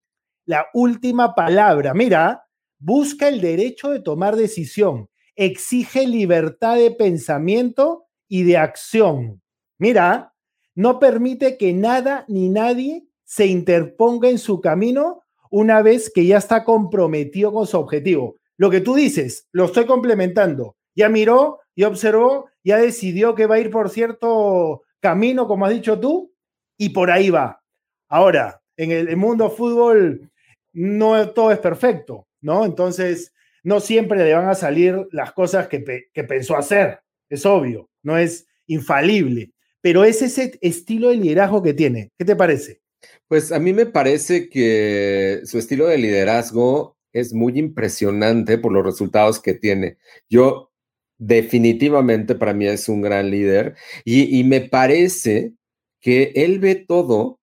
la 0.49 0.65
última 0.73 1.35
palabra. 1.35 1.93
Mira, 1.93 2.43
busca 2.79 3.27
el 3.27 3.39
derecho 3.39 3.91
de 3.91 3.99
tomar 3.99 4.35
decisión, 4.35 5.07
exige 5.35 6.07
libertad 6.07 6.75
de 6.75 6.89
pensamiento 6.89 8.07
y 8.27 8.41
de 8.41 8.57
acción. 8.57 9.43
Mira, 9.77 10.33
no 10.73 10.97
permite 10.97 11.55
que 11.55 11.71
nada 11.71 12.25
ni 12.27 12.49
nadie 12.49 13.05
se 13.25 13.45
interponga 13.45 14.27
en 14.27 14.39
su 14.39 14.59
camino 14.59 15.21
una 15.51 15.83
vez 15.83 16.11
que 16.11 16.25
ya 16.25 16.37
está 16.39 16.63
comprometido 16.63 17.53
con 17.53 17.67
su 17.67 17.77
objetivo. 17.77 18.37
Lo 18.57 18.71
que 18.71 18.81
tú 18.81 18.95
dices, 18.95 19.47
lo 19.51 19.65
estoy 19.65 19.85
complementando. 19.85 20.77
Ya 20.95 21.09
miró, 21.09 21.59
ya 21.75 21.87
observó, 21.89 22.49
ya 22.63 22.77
decidió 22.77 23.35
que 23.35 23.45
va 23.45 23.55
a 23.55 23.59
ir 23.59 23.69
por 23.69 23.91
cierto 23.91 24.81
camino, 24.99 25.47
como 25.47 25.67
has 25.67 25.73
dicho 25.73 25.99
tú, 25.99 26.33
y 26.75 26.89
por 26.89 27.11
ahí 27.11 27.29
va. 27.29 27.61
Ahora, 28.07 28.63
en 28.77 28.91
el 28.91 29.15
mundo 29.15 29.51
fútbol 29.51 30.31
no 30.79 31.29
todo 31.31 31.51
es 31.51 31.59
perfecto, 31.59 32.27
¿no? 32.39 32.65
Entonces, 32.65 33.33
no 33.63 33.81
siempre 33.81 34.23
le 34.23 34.33
van 34.33 34.47
a 34.47 34.55
salir 34.55 35.07
las 35.11 35.33
cosas 35.33 35.67
que, 35.67 35.83
que 36.13 36.23
pensó 36.23 36.55
hacer, 36.55 36.99
es 37.27 37.45
obvio, 37.45 37.89
no 38.01 38.17
es 38.17 38.47
infalible, 38.65 39.51
pero 39.81 40.05
es 40.05 40.21
ese 40.21 40.57
estilo 40.61 41.09
de 41.09 41.17
liderazgo 41.17 41.61
que 41.61 41.73
tiene. 41.73 42.11
¿Qué 42.17 42.23
te 42.23 42.35
parece? 42.35 42.79
Pues 43.27 43.51
a 43.51 43.59
mí 43.59 43.73
me 43.73 43.85
parece 43.85 44.47
que 44.47 45.41
su 45.43 45.57
estilo 45.57 45.87
de 45.87 45.97
liderazgo 45.97 46.97
es 47.11 47.33
muy 47.33 47.59
impresionante 47.59 48.57
por 48.57 48.71
los 48.71 48.85
resultados 48.85 49.41
que 49.41 49.53
tiene. 49.53 49.97
Yo 50.29 50.71
definitivamente 51.17 52.35
para 52.35 52.53
mí 52.53 52.67
es 52.67 52.87
un 52.87 53.01
gran 53.01 53.29
líder 53.29 53.75
y, 54.05 54.43
me 54.45 54.61
parece 54.61 55.53
que 55.99 56.31
él 56.35 56.59
ve 56.59 56.75
todo 56.75 57.38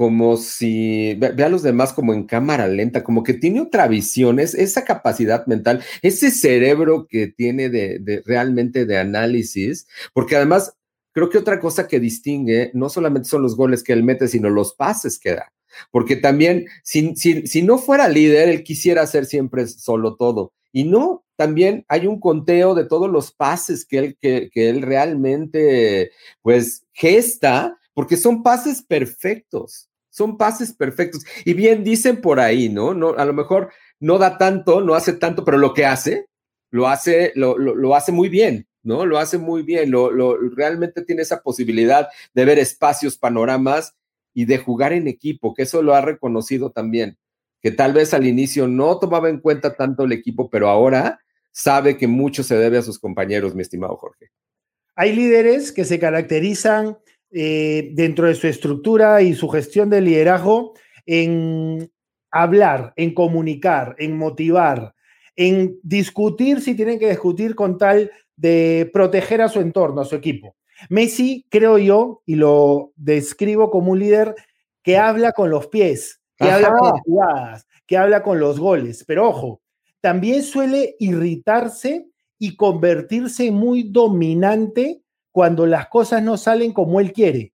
como 0.00 0.38
si 0.38 1.12
ve, 1.16 1.44
a 1.44 1.50
los 1.50 1.62
demás 1.62 1.92
como 1.92 2.14
en 2.14 2.24
cámara 2.24 2.66
lenta, 2.68 3.04
como 3.04 3.22
que 3.22 3.34
tiene 3.34 3.60
otra 3.60 3.86
visión, 3.86 4.40
es 4.40 4.54
esa 4.54 4.82
capacidad 4.86 5.44
mental, 5.46 5.82
ese 6.00 6.30
cerebro 6.30 7.06
que 7.06 7.26
tiene 7.26 7.68
de, 7.68 7.98
de 7.98 8.22
realmente 8.24 8.86
de 8.86 8.96
análisis, 8.96 9.86
porque 10.14 10.36
además 10.36 10.74
creo 11.12 11.28
que 11.28 11.36
otra 11.36 11.60
cosa 11.60 11.86
que 11.86 12.00
distingue 12.00 12.70
no 12.72 12.88
solamente 12.88 13.28
son 13.28 13.42
los 13.42 13.54
goles 13.54 13.82
que 13.82 13.92
él 13.92 14.02
mete, 14.02 14.26
sino 14.26 14.48
los 14.48 14.72
pases 14.72 15.18
que 15.18 15.34
da. 15.34 15.52
Porque 15.90 16.16
también, 16.16 16.64
si, 16.82 17.14
si, 17.14 17.62
no 17.62 17.76
fuera 17.76 18.08
líder, 18.08 18.48
él 18.48 18.62
quisiera 18.64 19.02
hacer 19.02 19.26
siempre 19.26 19.66
solo 19.66 20.16
todo. 20.16 20.54
Y 20.72 20.84
no, 20.84 21.26
también 21.36 21.84
hay 21.88 22.06
un 22.06 22.20
conteo 22.20 22.74
de 22.74 22.86
todos 22.86 23.10
los 23.10 23.32
pases 23.32 23.84
que 23.84 23.98
él, 23.98 24.16
que, 24.18 24.48
que 24.50 24.70
él 24.70 24.80
realmente, 24.80 26.12
pues, 26.40 26.86
gesta, 26.94 27.78
porque 27.92 28.16
son 28.16 28.42
pases 28.42 28.80
perfectos. 28.80 29.89
Son 30.10 30.36
pases 30.36 30.72
perfectos. 30.72 31.24
Y 31.44 31.54
bien 31.54 31.84
dicen 31.84 32.20
por 32.20 32.40
ahí, 32.40 32.68
¿no? 32.68 32.94
no 32.94 33.14
a 33.16 33.24
lo 33.24 33.32
mejor 33.32 33.70
no 33.98 34.18
da 34.18 34.36
tanto, 34.36 34.80
no 34.80 34.94
hace 34.94 35.14
tanto, 35.14 35.44
pero 35.44 35.56
lo 35.56 35.72
que 35.72 35.86
hace, 35.86 36.26
lo 36.70 36.88
hace, 36.88 37.32
lo, 37.34 37.56
lo 37.56 37.94
hace 37.94 38.12
muy 38.12 38.28
bien. 38.28 38.66
¿no? 38.82 39.06
Lo 39.06 39.18
hace 39.18 39.38
muy 39.38 39.62
bien, 39.62 39.90
lo, 39.90 40.36
realmente 40.50 41.02
tiene 41.02 41.22
esa 41.22 41.42
posibilidad 41.42 42.08
de 42.34 42.44
ver 42.44 42.58
espacios, 42.58 43.18
panoramas 43.18 43.94
y 44.32 44.44
de 44.44 44.58
jugar 44.58 44.92
en 44.92 45.08
equipo, 45.08 45.54
que 45.54 45.62
eso 45.62 45.82
lo 45.82 45.94
ha 45.94 46.00
reconocido 46.00 46.70
también, 46.70 47.18
que 47.60 47.70
tal 47.70 47.92
vez 47.92 48.14
al 48.14 48.26
inicio 48.26 48.66
no 48.68 48.98
tomaba 48.98 49.28
en 49.28 49.40
cuenta 49.40 49.74
tanto 49.74 50.04
el 50.04 50.12
equipo, 50.12 50.48
pero 50.48 50.68
ahora 50.68 51.20
sabe 51.52 51.96
que 51.96 52.06
mucho 52.06 52.42
se 52.42 52.56
debe 52.56 52.78
a 52.78 52.82
sus 52.82 52.98
compañeros, 52.98 53.54
mi 53.54 53.62
estimado 53.62 53.96
Jorge. 53.96 54.30
Hay 54.94 55.14
líderes 55.14 55.72
que 55.72 55.84
se 55.84 55.98
caracterizan 55.98 56.98
eh, 57.32 57.90
dentro 57.92 58.26
de 58.26 58.34
su 58.34 58.46
estructura 58.46 59.22
y 59.22 59.34
su 59.34 59.48
gestión 59.48 59.88
de 59.90 60.00
liderazgo 60.00 60.74
en 61.06 61.90
hablar, 62.30 62.92
en 62.96 63.14
comunicar, 63.14 63.94
en 63.98 64.16
motivar, 64.16 64.94
en 65.36 65.78
discutir 65.82 66.60
si 66.60 66.74
tienen 66.74 66.98
que 66.98 67.08
discutir 67.08 67.54
con 67.54 67.78
tal 67.78 68.10
de 68.36 68.90
proteger 68.92 69.42
a 69.42 69.48
su 69.48 69.60
entorno, 69.60 70.00
a 70.00 70.04
su 70.04 70.16
equipo. 70.16 70.56
Messi, 70.88 71.46
creo 71.50 71.78
yo, 71.78 72.22
y 72.26 72.36
lo 72.36 72.92
describo 72.96 73.70
como 73.70 73.92
un 73.92 73.98
líder 73.98 74.34
que 74.82 74.96
habla 74.96 75.32
con 75.32 75.50
los 75.50 75.66
pies, 75.66 76.20
que 76.36 76.50
habla 76.50 76.72
con 76.72 76.88
las 76.88 77.00
jugadas, 77.02 77.66
que 77.86 77.96
habla 77.96 78.22
con 78.22 78.40
los 78.40 78.58
goles. 78.58 79.04
Pero 79.06 79.28
ojo, 79.28 79.60
también 80.00 80.42
suele 80.42 80.96
irritarse 80.98 82.06
y 82.38 82.56
convertirse 82.56 83.50
muy 83.50 83.84
dominante 83.84 85.02
cuando 85.32 85.66
las 85.66 85.88
cosas 85.88 86.22
no 86.22 86.36
salen 86.36 86.72
como 86.72 87.00
él 87.00 87.12
quiere. 87.12 87.52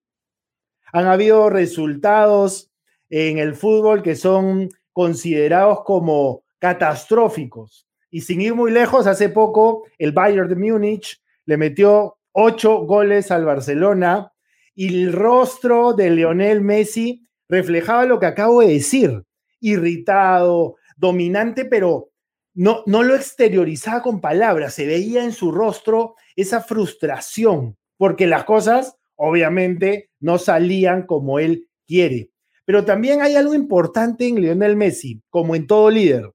Han 0.92 1.06
habido 1.06 1.50
resultados 1.50 2.71
en 3.11 3.38
el 3.38 3.54
fútbol 3.54 4.02
que 4.02 4.16
son 4.16 4.68
considerados 4.92 5.85
como 5.85 6.42
catastróficos. 6.59 7.87
Y 8.11 8.23
sin 8.23 8.40
ir 8.40 8.54
muy 8.54 8.71
lejos, 8.71 9.06
hace 9.06 9.28
poco 9.28 9.85
el 9.99 10.12
Bayern 10.12 10.49
de 10.49 10.56
Múnich 10.56 11.21
le 11.45 11.56
metió 11.56 12.16
ocho 12.33 12.78
goles 12.78 13.30
al 13.30 13.45
Barcelona 13.45 14.33
y 14.75 15.04
el 15.04 15.12
rostro 15.12 15.92
de 15.92 16.11
Lionel 16.11 16.61
Messi 16.61 17.26
reflejaba 17.49 18.04
lo 18.04 18.18
que 18.18 18.26
acabo 18.26 18.61
de 18.61 18.68
decir, 18.68 19.25
irritado, 19.61 20.76
dominante, 20.97 21.64
pero 21.64 22.11
no, 22.57 22.83
no 22.87 23.03
lo 23.03 23.15
exteriorizaba 23.15 24.03
con 24.03 24.21
palabras, 24.21 24.75
se 24.75 24.87
veía 24.87 25.23
en 25.23 25.33
su 25.33 25.53
rostro 25.53 26.17
esa 26.35 26.63
frustración, 26.63 27.77
porque 27.99 28.27
las 28.27 28.45
cosas 28.45 28.97
obviamente 29.15 30.11
no 30.21 30.39
salían 30.39 31.07
como 31.07 31.39
él 31.39 31.69
quiere. 31.87 32.31
Pero 32.65 32.85
también 32.85 33.21
hay 33.21 33.37
algo 33.37 33.55
importante 33.55 34.27
en 34.27 34.41
Lionel 34.41 34.75
Messi, 34.75 35.23
como 35.29 35.55
en 35.55 35.67
todo 35.67 35.91
líder. 35.91 36.33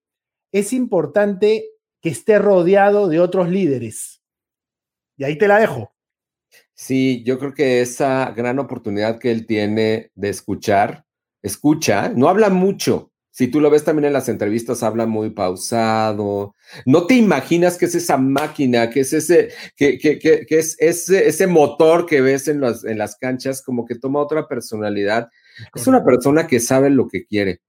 Es 0.51 0.74
importante 0.74 1.66
que 2.01 2.10
esté 2.10 2.40
rodeado 2.40 3.08
de 3.08 3.20
otros 3.20 3.50
líderes. 3.50 4.22
Y 5.18 5.24
ahí 5.24 5.38
te 5.38 5.48
la 5.48 5.60
dejo. 5.60 5.94
Sí, 6.74 7.24
yo 7.25 7.40
creo 7.40 7.54
que 7.54 7.82
esa 7.82 8.32
gran 8.32 8.60
oportunidad 8.60 9.20
que 9.20 9.32
él 9.32 9.46
tiene 9.46 10.12
de 10.16 10.30
escuchar, 10.30 11.06
escucha, 11.42 12.10
no 12.10 12.30
habla 12.30 12.50
mucho. 12.50 13.11
Si 13.32 13.48
tú 13.48 13.62
lo 13.62 13.70
ves 13.70 13.86
también 13.86 14.06
en 14.06 14.14
las 14.14 14.28
entrevistas, 14.28 14.84
habla 14.84 15.06
muy 15.06 15.30
pausado. 15.30 16.54
No 16.86 17.08
te 17.08 17.16
imaginas 17.16 17.78
que 17.78 17.86
es 17.86 17.96
esa 17.96 18.18
máquina, 18.18 18.90
que 18.90 19.00
es 19.00 19.14
ese, 19.14 19.52
que, 19.78 19.98
que, 19.98 20.20
que, 20.20 20.46
es 20.50 20.76
ese, 20.80 21.28
ese 21.28 21.48
motor 21.48 22.06
que 22.06 22.20
ves 22.20 22.50
en 22.50 22.60
las, 22.60 22.84
en 22.84 22.98
las 22.98 23.16
canchas, 23.16 23.62
como 23.62 23.86
que 23.86 23.96
toma 23.96 24.20
otra 24.20 24.50
personalidad. 24.50 25.30
Es 25.74 25.88
una 25.88 26.04
persona 26.04 26.46
que 26.46 26.60
sabe 26.60 26.90
lo 26.90 27.08
que 27.08 27.26
quiere. 27.26 27.62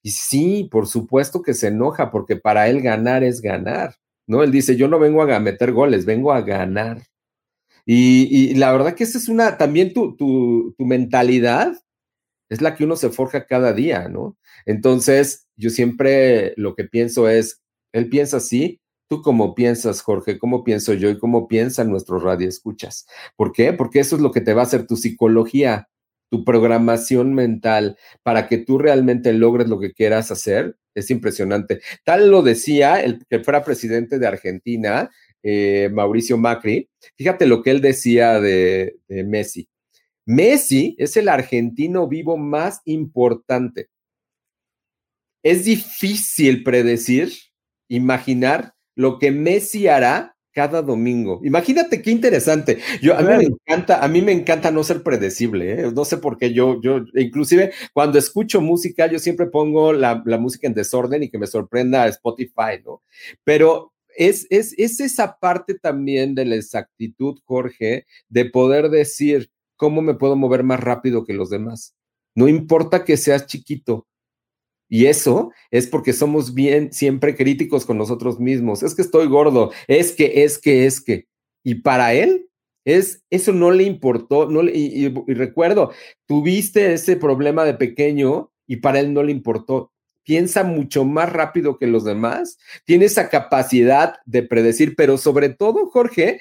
Y 0.00 0.10
sí, 0.10 0.68
por 0.70 0.86
supuesto 0.86 1.42
que 1.42 1.54
se 1.54 1.68
enoja 1.68 2.12
porque 2.12 2.36
para 2.36 2.68
él 2.68 2.80
ganar 2.80 3.24
es 3.24 3.40
ganar, 3.40 3.96
¿no? 4.28 4.44
Él 4.44 4.52
dice, 4.52 4.76
yo 4.76 4.86
no 4.86 5.00
vengo 5.00 5.22
a 5.22 5.40
meter 5.40 5.72
goles, 5.72 6.04
vengo 6.04 6.32
a 6.32 6.42
ganar. 6.42 7.02
Y, 7.84 8.54
la 8.54 8.72
verdad 8.72 8.94
que 8.94 9.04
esa 9.04 9.18
es 9.18 9.28
una, 9.28 9.58
también 9.58 9.92
tu, 9.92 10.16
tu, 10.16 10.74
tu 10.78 10.86
mentalidad 10.86 11.74
es 12.48 12.60
la 12.60 12.74
que 12.74 12.84
uno 12.84 12.96
se 12.96 13.10
forja 13.10 13.46
cada 13.46 13.72
día, 13.72 14.08
¿no? 14.08 14.36
Entonces, 14.66 15.46
yo 15.56 15.70
siempre 15.70 16.54
lo 16.56 16.74
que 16.74 16.84
pienso 16.84 17.28
es, 17.28 17.62
él 17.92 18.08
piensa 18.08 18.38
así, 18.38 18.80
tú 19.08 19.22
cómo 19.22 19.54
piensas, 19.54 20.02
Jorge, 20.02 20.38
cómo 20.38 20.64
pienso 20.64 20.94
yo 20.94 21.10
y 21.10 21.18
cómo 21.18 21.48
piensan 21.48 21.90
nuestros 21.90 22.22
radioescuchas. 22.22 23.06
¿Por 23.36 23.52
qué? 23.52 23.72
Porque 23.72 24.00
eso 24.00 24.16
es 24.16 24.22
lo 24.22 24.32
que 24.32 24.40
te 24.40 24.54
va 24.54 24.62
a 24.62 24.64
hacer 24.64 24.86
tu 24.86 24.96
psicología 24.96 25.88
tu 26.34 26.44
programación 26.44 27.32
mental 27.32 27.96
para 28.24 28.48
que 28.48 28.58
tú 28.58 28.76
realmente 28.76 29.32
logres 29.32 29.68
lo 29.68 29.78
que 29.78 29.92
quieras 29.92 30.32
hacer, 30.32 30.76
es 30.92 31.10
impresionante. 31.10 31.80
Tal 32.04 32.28
lo 32.28 32.42
decía 32.42 33.00
el 33.00 33.24
que 33.30 33.38
fuera 33.38 33.64
presidente 33.64 34.18
de 34.18 34.26
Argentina, 34.26 35.10
eh, 35.44 35.90
Mauricio 35.92 36.36
Macri. 36.36 36.88
Fíjate 37.16 37.46
lo 37.46 37.62
que 37.62 37.70
él 37.70 37.80
decía 37.80 38.40
de, 38.40 38.96
de 39.06 39.22
Messi. 39.22 39.68
Messi 40.26 40.94
es 40.98 41.16
el 41.16 41.28
argentino 41.28 42.08
vivo 42.08 42.36
más 42.36 42.80
importante. 42.84 43.88
Es 45.42 45.64
difícil 45.64 46.64
predecir, 46.64 47.32
imaginar 47.88 48.74
lo 48.96 49.18
que 49.18 49.30
Messi 49.30 49.88
hará 49.88 50.34
cada 50.54 50.80
domingo. 50.80 51.40
Imagínate 51.44 52.00
qué 52.00 52.10
interesante. 52.10 52.78
Yo 53.02 53.18
a 53.18 53.20
mí 53.20 53.28
me 53.36 53.44
encanta, 53.44 54.02
a 54.02 54.08
mí 54.08 54.22
me 54.22 54.32
encanta 54.32 54.70
no 54.70 54.84
ser 54.84 55.02
predecible, 55.02 55.72
¿eh? 55.72 55.92
no 55.92 56.04
sé 56.04 56.16
por 56.18 56.38
qué 56.38 56.52
yo, 56.52 56.80
yo, 56.80 57.00
inclusive 57.14 57.72
cuando 57.92 58.18
escucho 58.18 58.60
música, 58.60 59.08
yo 59.08 59.18
siempre 59.18 59.46
pongo 59.46 59.92
la, 59.92 60.22
la 60.24 60.38
música 60.38 60.68
en 60.68 60.74
desorden 60.74 61.24
y 61.24 61.28
que 61.28 61.38
me 61.38 61.48
sorprenda 61.48 62.06
Spotify, 62.06 62.80
¿no? 62.84 63.02
Pero 63.42 63.92
es, 64.16 64.46
es, 64.48 64.74
es 64.78 65.00
esa 65.00 65.38
parte 65.38 65.74
también 65.74 66.36
de 66.36 66.44
la 66.44 66.54
exactitud, 66.54 67.40
Jorge, 67.44 68.06
de 68.28 68.44
poder 68.44 68.90
decir 68.90 69.50
cómo 69.76 70.02
me 70.02 70.14
puedo 70.14 70.36
mover 70.36 70.62
más 70.62 70.80
rápido 70.80 71.24
que 71.24 71.34
los 71.34 71.50
demás. 71.50 71.94
No 72.34 72.48
importa 72.48 73.04
que 73.04 73.16
seas 73.16 73.46
chiquito, 73.46 74.06
y 74.88 75.06
eso 75.06 75.50
es 75.70 75.86
porque 75.86 76.12
somos 76.12 76.54
bien 76.54 76.92
siempre 76.92 77.34
críticos 77.34 77.86
con 77.86 77.98
nosotros 77.98 78.38
mismos. 78.38 78.82
Es 78.82 78.94
que 78.94 79.02
estoy 79.02 79.26
gordo, 79.26 79.72
es 79.88 80.12
que, 80.12 80.44
es 80.44 80.58
que, 80.58 80.86
es 80.86 81.00
que. 81.00 81.26
Y 81.62 81.76
para 81.76 82.14
él, 82.14 82.48
es, 82.84 83.24
eso 83.30 83.52
no 83.52 83.70
le 83.70 83.84
importó. 83.84 84.48
No 84.48 84.62
y, 84.62 85.08
recuerdo, 85.08 85.92
tuviste 86.26 86.92
ese 86.92 87.16
problema 87.16 87.64
de 87.64 87.74
pequeño 87.74 88.52
y 88.66 88.76
para 88.76 89.00
él 89.00 89.12
no 89.12 89.22
le 89.22 89.32
importó. 89.32 89.90
Piensa 90.22 90.64
mucho 90.64 91.04
más 91.04 91.32
rápido 91.32 91.76
que 91.78 91.86
los 91.86 92.04
demás, 92.04 92.56
tiene 92.86 93.06
esa 93.06 93.28
capacidad 93.28 94.14
de 94.24 94.42
predecir, 94.42 94.94
pero 94.96 95.18
sobre 95.18 95.50
todo, 95.50 95.90
Jorge, 95.90 96.38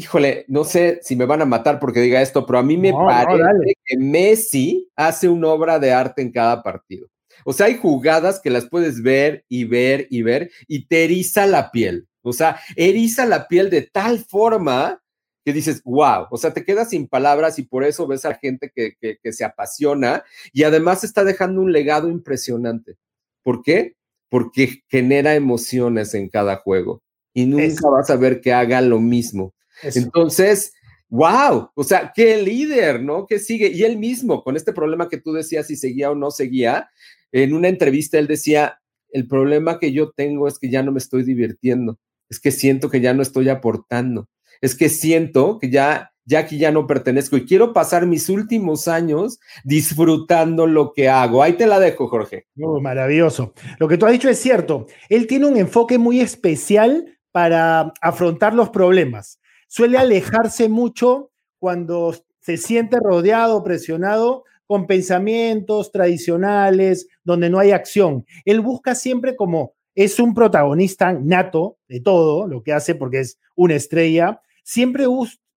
híjole, 0.00 0.46
no 0.48 0.64
sé 0.64 0.98
si 1.02 1.14
me 1.14 1.26
van 1.26 1.42
a 1.42 1.46
matar 1.46 1.78
porque 1.78 2.00
diga 2.00 2.22
esto, 2.22 2.46
pero 2.46 2.58
a 2.58 2.62
mí 2.62 2.78
me 2.78 2.90
parece 2.92 3.74
que 3.84 3.98
Messi 3.98 4.88
hace 4.96 5.28
una 5.28 5.48
obra 5.48 5.78
de 5.78 5.92
arte 5.92 6.22
en 6.22 6.32
cada 6.32 6.62
partido. 6.62 7.06
O 7.44 7.52
sea, 7.52 7.66
hay 7.66 7.76
jugadas 7.76 8.40
que 8.40 8.48
las 8.48 8.66
puedes 8.66 9.02
ver 9.02 9.44
y 9.48 9.64
ver 9.64 10.06
y 10.10 10.22
ver 10.22 10.50
y 10.66 10.86
te 10.86 11.04
eriza 11.04 11.46
la 11.46 11.70
piel. 11.70 12.08
O 12.22 12.32
sea, 12.32 12.58
eriza 12.76 13.26
la 13.26 13.46
piel 13.46 13.68
de 13.68 13.82
tal 13.82 14.20
forma 14.20 15.02
que 15.44 15.52
dices, 15.52 15.82
wow, 15.84 16.26
o 16.30 16.36
sea, 16.38 16.52
te 16.54 16.64
quedas 16.64 16.90
sin 16.90 17.06
palabras 17.06 17.58
y 17.58 17.62
por 17.62 17.84
eso 17.84 18.06
ves 18.06 18.24
a 18.24 18.34
gente 18.34 18.72
que, 18.74 18.94
que, 19.00 19.32
se 19.32 19.44
apasiona 19.44 20.24
y 20.52 20.64
además 20.64 21.04
está 21.04 21.24
dejando 21.24 21.60
un 21.60 21.72
legado 21.72 22.08
impresionante. 22.08 22.96
¿Por 23.42 23.62
qué? 23.62 23.96
Porque 24.30 24.82
genera 24.88 25.34
emociones 25.34 26.14
en 26.14 26.28
cada 26.28 26.56
juego 26.56 27.02
y 27.34 27.46
nunca 27.46 27.88
vas 27.88 28.08
a 28.10 28.16
ver 28.16 28.40
que 28.40 28.52
haga 28.52 28.80
lo 28.80 28.98
mismo. 29.00 29.54
Entonces, 29.82 30.72
wow, 31.08 31.70
o 31.74 31.84
sea, 31.84 32.12
qué 32.14 32.40
líder, 32.42 33.02
¿no? 33.02 33.26
Que 33.26 33.38
sigue. 33.38 33.68
Y 33.68 33.82
él 33.82 33.98
mismo, 33.98 34.42
con 34.42 34.56
este 34.56 34.72
problema 34.72 35.08
que 35.08 35.18
tú 35.18 35.32
decías 35.32 35.66
si 35.66 35.76
seguía 35.76 36.10
o 36.10 36.14
no 36.14 36.30
seguía, 36.30 36.88
en 37.32 37.52
una 37.52 37.68
entrevista 37.68 38.18
él 38.18 38.26
decía, 38.26 38.80
el 39.12 39.26
problema 39.26 39.78
que 39.78 39.92
yo 39.92 40.10
tengo 40.10 40.48
es 40.48 40.58
que 40.58 40.70
ya 40.70 40.82
no 40.82 40.92
me 40.92 40.98
estoy 40.98 41.24
divirtiendo, 41.24 41.98
es 42.28 42.40
que 42.40 42.52
siento 42.52 42.90
que 42.90 43.00
ya 43.00 43.12
no 43.12 43.22
estoy 43.22 43.48
aportando, 43.48 44.28
es 44.60 44.76
que 44.76 44.88
siento 44.88 45.58
que 45.58 45.70
ya, 45.70 46.12
ya 46.24 46.40
aquí 46.40 46.58
ya 46.58 46.70
no 46.70 46.86
pertenezco 46.86 47.36
y 47.36 47.44
quiero 47.44 47.72
pasar 47.72 48.06
mis 48.06 48.28
últimos 48.28 48.88
años 48.88 49.40
disfrutando 49.64 50.66
lo 50.66 50.92
que 50.92 51.08
hago. 51.08 51.42
Ahí 51.42 51.54
te 51.54 51.66
la 51.66 51.80
dejo, 51.80 52.08
Jorge. 52.08 52.46
Oh, 52.60 52.80
maravilloso. 52.80 53.52
Lo 53.78 53.88
que 53.88 53.98
tú 53.98 54.06
has 54.06 54.12
dicho 54.12 54.28
es 54.28 54.38
cierto. 54.38 54.86
Él 55.08 55.26
tiene 55.26 55.46
un 55.46 55.56
enfoque 55.56 55.98
muy 55.98 56.20
especial 56.20 57.18
para 57.32 57.92
afrontar 58.00 58.54
los 58.54 58.70
problemas. 58.70 59.39
Suele 59.72 59.98
alejarse 59.98 60.68
mucho 60.68 61.30
cuando 61.60 62.12
se 62.40 62.56
siente 62.56 62.98
rodeado, 62.98 63.62
presionado 63.62 64.42
con 64.66 64.88
pensamientos 64.88 65.92
tradicionales, 65.92 67.06
donde 67.22 67.50
no 67.50 67.60
hay 67.60 67.70
acción. 67.70 68.26
Él 68.44 68.62
busca 68.62 68.96
siempre 68.96 69.36
como 69.36 69.74
es 69.94 70.18
un 70.18 70.34
protagonista 70.34 71.12
nato 71.12 71.78
de 71.86 72.00
todo 72.00 72.48
lo 72.48 72.64
que 72.64 72.72
hace 72.72 72.96
porque 72.96 73.20
es 73.20 73.38
una 73.54 73.76
estrella, 73.76 74.40
siempre 74.64 75.06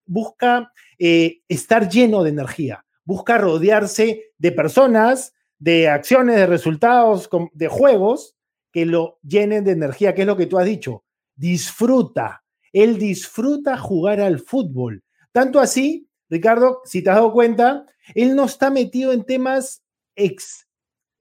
busca 0.05 0.71
eh, 0.99 1.41
estar 1.47 1.89
lleno 1.89 2.21
de 2.21 2.29
energía, 2.29 2.85
busca 3.05 3.39
rodearse 3.39 4.25
de 4.37 4.51
personas, 4.51 5.33
de 5.57 5.89
acciones, 5.89 6.35
de 6.35 6.45
resultados, 6.45 7.27
de 7.51 7.67
juegos 7.67 8.35
que 8.71 8.85
lo 8.85 9.17
llenen 9.23 9.63
de 9.63 9.71
energía, 9.71 10.13
que 10.13 10.21
es 10.21 10.27
lo 10.27 10.37
que 10.37 10.45
tú 10.45 10.59
has 10.59 10.65
dicho. 10.65 11.03
Disfruta. 11.35 12.42
Él 12.73 12.97
disfruta 12.97 13.77
jugar 13.77 14.19
al 14.19 14.39
fútbol. 14.39 15.03
Tanto 15.31 15.59
así, 15.59 16.07
Ricardo, 16.29 16.81
si 16.83 17.01
te 17.01 17.09
has 17.09 17.17
dado 17.17 17.31
cuenta, 17.31 17.85
él 18.15 18.35
no 18.35 18.45
está 18.45 18.69
metido 18.69 19.13
en 19.13 19.23
temas, 19.23 19.83
ex, 20.15 20.67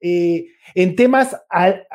eh, 0.00 0.46
en 0.74 0.96
temas 0.96 1.36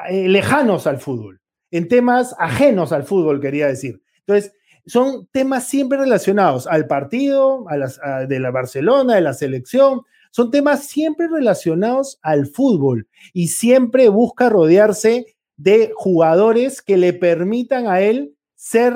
eh, 0.10 0.30
lejanos 0.30 0.88
al 0.88 1.00
fútbol, 1.00 1.42
en 1.72 1.88
temas 1.88 2.36
ajenos 2.40 2.94
al 2.94 3.04
fútbol, 3.04 3.42
quería 3.42 3.68
decir. 3.68 4.02
Entonces, 4.20 4.54
son 4.86 5.28
temas 5.34 5.68
siempre 5.68 5.98
relacionados 5.98 6.66
al 6.66 6.88
partido, 6.88 7.66
a 7.70 8.26
de 8.26 8.40
la 8.40 8.52
Barcelona, 8.52 9.16
de 9.16 9.22
la 9.22 9.34
selección, 9.34 10.04
son 10.32 10.52
temas 10.52 10.86
siempre 10.86 11.28
relacionados 11.28 12.20
al 12.22 12.48
fútbol 12.48 13.08
y 13.34 13.50
siempre 13.50 14.08
busca 14.10 14.50
rodearse 14.50 15.26
de 15.58 15.92
jugadores 15.96 16.82
que 16.82 16.96
le 16.96 17.14
permitan 17.14 17.88
a 17.88 18.02
él 18.02 18.36
ser 18.56 18.94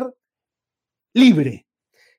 libre, 1.13 1.67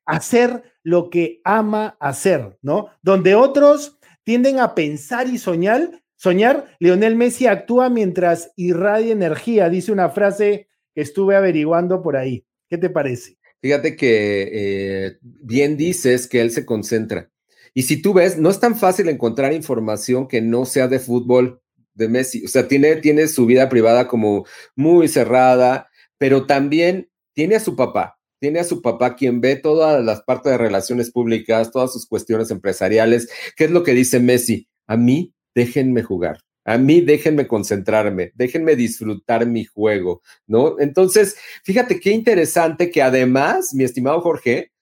hacer 0.05 0.63
lo 0.83 1.11
que 1.11 1.41
ama 1.45 1.97
hacer, 2.01 2.59
¿no? 2.63 2.89
Donde 3.03 3.35
otros 3.35 3.99
tienden 4.25 4.59
a 4.59 4.75
pensar 4.75 5.29
y 5.29 5.39
soñar, 5.39 6.03
soñar, 6.17 6.77
Lionel 6.79 7.17
Messi 7.17 7.47
actúa 7.47 7.89
mientras 7.89 8.53
irradia 8.57 9.13
energía, 9.13 9.69
dice 9.69 9.93
una 9.93 10.11
frase 10.11 10.69
que 10.95 11.03
estuve 11.03 11.37
averiguando 11.37 12.03
por 12.03 12.17
ahí. 12.17 12.45
¿Qué 12.69 12.79
te 12.79 12.91
parece? 12.91 13.37
Fíjate 13.61 13.97
que 13.97 14.51
eh, 14.53 15.19
bien 15.23 15.77
dices 15.77 16.27
que 16.27 16.41
él 16.41 16.51
se 16.51 16.67
concentra. 16.67 17.31
Y 17.75 17.83
si 17.83 18.03
tú 18.03 18.13
ves, 18.13 18.39
no 18.39 18.51
es 18.51 18.61
tan 18.61 18.77
fácil 18.77 19.09
encontrar 19.09 19.53
información 19.53 20.27
que 20.29 20.41
no 20.41 20.65
sea 20.65 20.89
de 20.89 20.99
fútbol 20.99 21.63
de 21.95 22.09
Messi. 22.09 22.45
O 22.45 22.49
sea, 22.49 22.69
tiene, 22.69 22.97
tiene 22.97 23.29
su 23.29 23.47
vida 23.47 23.69
privada 23.69 24.09
como 24.09 24.45
muy 24.75 25.09
cerrada, 25.09 25.89
pero 26.19 26.47
también 26.47 27.11
tiene 27.35 27.57
a 27.57 27.61
su 27.61 27.77
papá, 27.77 28.19
tiene 28.43 28.59
a 28.59 28.65
su 28.65 28.83
papá 28.83 29.15
quien 29.15 29.41
ve 29.41 29.55
todas 29.55 30.05
las 30.05 30.25
partes 30.25 30.51
de 30.51 30.59
relaciones 30.59 31.13
públicas, 31.13 31.71
todas 31.71 31.93
sus 31.93 32.07
cuestiones 32.07 32.51
empresariales. 32.51 33.31
¿Qué 33.55 33.67
es 33.67 33.71
lo 33.71 33.85
que 33.85 33.93
dice 33.93 34.19
Messi? 34.19 34.67
A 34.89 34.97
mí 34.97 35.33
déjenme 35.55 36.03
jugar. 36.03 36.41
A 36.65 36.77
mí 36.77 37.03
déjenme 37.03 37.47
concentrarme, 37.47 38.33
déjenme 38.35 38.75
disfrutar 38.75 39.47
mi 39.47 39.65
juego, 39.65 40.23
¿no? 40.49 40.81
Entonces, 40.81 41.37
fíjate 41.63 42.01
qué 42.01 42.11
interesante 42.11 42.91
que 42.91 43.01
además, 43.01 43.75
mi 43.75 43.85
estimado 43.85 44.21
Jorge, 44.21 44.73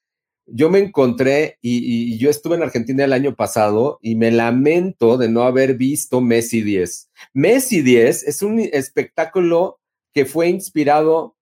yo 0.46 0.70
me 0.70 0.78
encontré 0.78 1.58
y, 1.60 2.14
y, 2.14 2.18
yo 2.18 2.30
estuve 2.30 2.56
en 2.56 2.62
Argentina 2.62 3.04
el 3.04 3.12
año 3.12 3.36
pasado 3.36 3.98
y 4.00 4.14
me 4.14 4.30
lamento 4.30 5.18
de 5.18 5.28
no 5.28 5.42
haber 5.42 5.74
visto 5.74 6.22
Messi 6.22 6.62
10. 6.62 7.10
Messi 7.34 7.82
10 7.82 8.22
es 8.26 8.40
un 8.40 8.58
espectáculo 8.58 9.80
que 10.14 10.24
fue 10.24 10.48
inspirado 10.48 11.36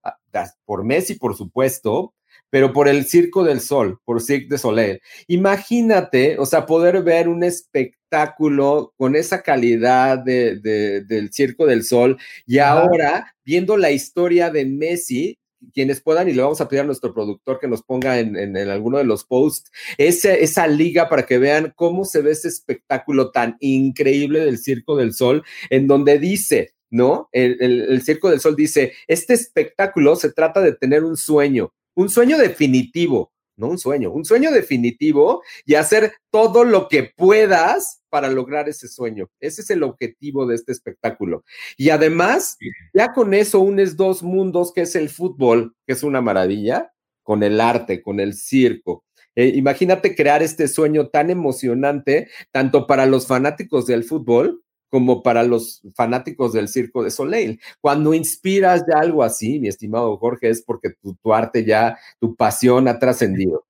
por 0.64 0.84
Messi, 0.84 1.14
por 1.14 1.36
supuesto, 1.36 2.14
pero 2.50 2.72
por 2.72 2.88
el 2.88 3.04
Circo 3.04 3.44
del 3.44 3.60
Sol, 3.60 4.00
por 4.04 4.20
Cirque 4.20 4.48
de 4.50 4.58
Soleil. 4.58 5.00
Imagínate, 5.26 6.38
o 6.38 6.46
sea, 6.46 6.66
poder 6.66 7.02
ver 7.02 7.28
un 7.28 7.44
espectáculo 7.44 8.94
con 8.96 9.16
esa 9.16 9.42
calidad 9.42 10.18
de, 10.18 10.58
del 11.06 11.32
Circo 11.32 11.66
del 11.66 11.84
Sol 11.84 12.18
y 12.46 12.58
ahora 12.58 13.34
viendo 13.44 13.76
la 13.76 13.90
historia 13.90 14.50
de 14.50 14.64
Messi, 14.64 15.38
quienes 15.74 16.00
puedan, 16.00 16.28
y 16.28 16.32
le 16.32 16.42
vamos 16.42 16.60
a 16.60 16.68
pedir 16.68 16.82
a 16.82 16.86
nuestro 16.86 17.12
productor 17.12 17.58
que 17.58 17.68
nos 17.68 17.82
ponga 17.82 18.18
en, 18.20 18.56
alguno 18.56 18.98
de 18.98 19.04
los 19.04 19.24
posts, 19.24 19.70
esa 19.98 20.66
liga 20.68 21.08
para 21.08 21.26
que 21.26 21.38
vean 21.38 21.72
cómo 21.74 22.04
se 22.04 22.22
ve 22.22 22.30
ese 22.30 22.48
espectáculo 22.48 23.30
tan 23.30 23.56
increíble 23.60 24.40
del 24.40 24.58
Circo 24.58 24.96
del 24.96 25.12
Sol, 25.12 25.42
en 25.68 25.86
donde 25.86 26.18
dice, 26.18 26.74
¿no? 26.90 27.28
El, 27.32 28.00
Circo 28.02 28.30
del 28.30 28.40
Sol 28.40 28.56
dice, 28.56 28.92
este 29.06 29.34
espectáculo 29.34 30.16
se 30.16 30.32
trata 30.32 30.60
de 30.60 30.72
tener 30.72 31.04
un 31.04 31.16
sueño, 31.16 31.72
un 31.94 32.08
sueño 32.08 32.38
definitivo, 32.38 33.32
no 33.56 33.68
un 33.68 33.78
sueño, 33.78 34.12
un 34.12 34.24
sueño 34.24 34.52
definitivo 34.52 35.42
y 35.66 35.74
hacer 35.74 36.12
todo 36.30 36.64
lo 36.64 36.88
que 36.88 37.12
puedas 37.16 38.00
para 38.08 38.30
lograr 38.30 38.68
ese 38.68 38.88
sueño. 38.88 39.28
Ese 39.40 39.62
es 39.62 39.70
el 39.70 39.82
objetivo 39.82 40.46
de 40.46 40.54
este 40.54 40.72
espectáculo. 40.72 41.44
Y 41.76 41.90
además, 41.90 42.56
ya 42.94 43.12
con 43.12 43.34
eso 43.34 43.60
unes 43.60 43.96
dos 43.96 44.22
mundos, 44.22 44.72
que 44.72 44.82
es 44.82 44.94
el 44.94 45.08
fútbol, 45.08 45.74
que 45.86 45.94
es 45.94 46.02
una 46.04 46.20
maravilla, 46.20 46.92
con 47.24 47.42
el 47.42 47.60
arte, 47.60 48.00
con 48.00 48.20
el 48.20 48.34
circo. 48.34 49.04
Eh, 49.34 49.52
imagínate 49.54 50.14
crear 50.14 50.42
este 50.42 50.66
sueño 50.68 51.08
tan 51.08 51.30
emocionante, 51.30 52.28
tanto 52.52 52.86
para 52.86 53.06
los 53.06 53.26
fanáticos 53.26 53.86
del 53.86 54.04
fútbol 54.04 54.62
como 54.88 55.22
para 55.22 55.42
los 55.42 55.82
fanáticos 55.94 56.52
del 56.52 56.68
Circo 56.68 57.02
de 57.02 57.10
Soleil. 57.10 57.60
Cuando 57.80 58.14
inspiras 58.14 58.86
de 58.86 58.94
algo 58.94 59.22
así, 59.22 59.58
mi 59.58 59.68
estimado 59.68 60.16
Jorge, 60.16 60.50
es 60.50 60.62
porque 60.62 60.90
tu, 61.02 61.34
arte 61.34 61.64
ya, 61.64 61.98
tu 62.20 62.34
pasión 62.34 62.88
ha 62.88 62.98
trascendido. 62.98 63.66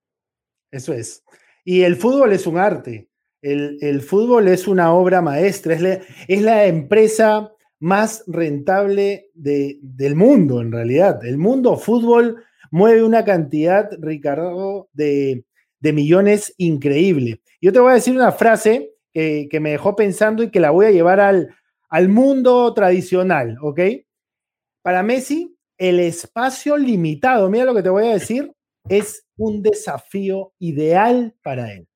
Eso 0.70 0.92
es. 0.92 1.24
Y 1.64 1.82
el 1.82 1.96
fútbol 1.96 2.32
es 2.32 2.46
un 2.46 2.58
arte. 2.58 3.08
El, 3.40 4.00
fútbol 4.02 4.48
es 4.48 4.66
una 4.66 4.92
obra 4.92 5.22
maestra, 5.22 5.74
es 5.74 5.80
la, 5.80 6.00
es 6.26 6.42
la 6.42 6.66
empresa 6.66 7.52
más 7.80 8.24
rentable 8.26 9.30
del 9.34 10.14
mundo, 10.16 10.60
en 10.60 10.72
realidad. 10.72 11.24
El 11.24 11.38
mundo 11.38 11.76
fútbol 11.76 12.42
mueve 12.70 13.02
una 13.02 13.24
cantidad, 13.24 13.90
Ricardo, 14.00 14.88
de, 14.92 15.44
millones 15.80 16.54
increíble. 16.58 17.40
Yo 17.60 17.72
te 17.72 17.78
voy 17.78 17.92
a 17.92 17.94
decir 17.94 18.14
una 18.14 18.32
frase 18.32 18.92
que, 19.12 19.48
me 19.60 19.70
dejó 19.70 19.96
pensando 19.96 20.42
y 20.42 20.50
que 20.50 20.60
la 20.60 20.70
voy 20.70 20.86
a 20.86 20.90
llevar 20.90 21.20
al, 21.20 21.54
al 21.88 22.08
mundo 22.08 22.72
tradicional, 22.74 23.56
¿ok? 23.62 23.80
Para 24.82 25.02
Messi, 25.02 25.56
el 25.76 26.00
espacio 26.00 26.76
limitado, 26.76 27.48
mira 27.50 27.64
lo 27.64 27.74
que 27.74 27.82
te 27.82 27.88
voy 27.88 28.06
a 28.06 28.12
decir, 28.12 28.52
es 28.88 29.26
un 29.36 29.62
desafío 29.62 30.52
ideal 30.58 31.34
para 31.42 31.72
él. 31.72 31.88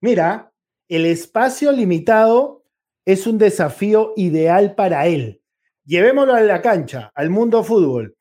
Mira, 0.00 0.52
el 0.88 1.06
espacio 1.06 1.72
limitado 1.72 2.64
es 3.04 3.26
un 3.26 3.38
desafío 3.38 4.12
ideal 4.16 4.74
para 4.74 5.06
él. 5.06 5.42
Llevémoslo 5.84 6.34
a 6.34 6.40
la 6.40 6.60
cancha, 6.60 7.12
al 7.14 7.30
mundo 7.30 7.62
fútbol. 7.62 8.16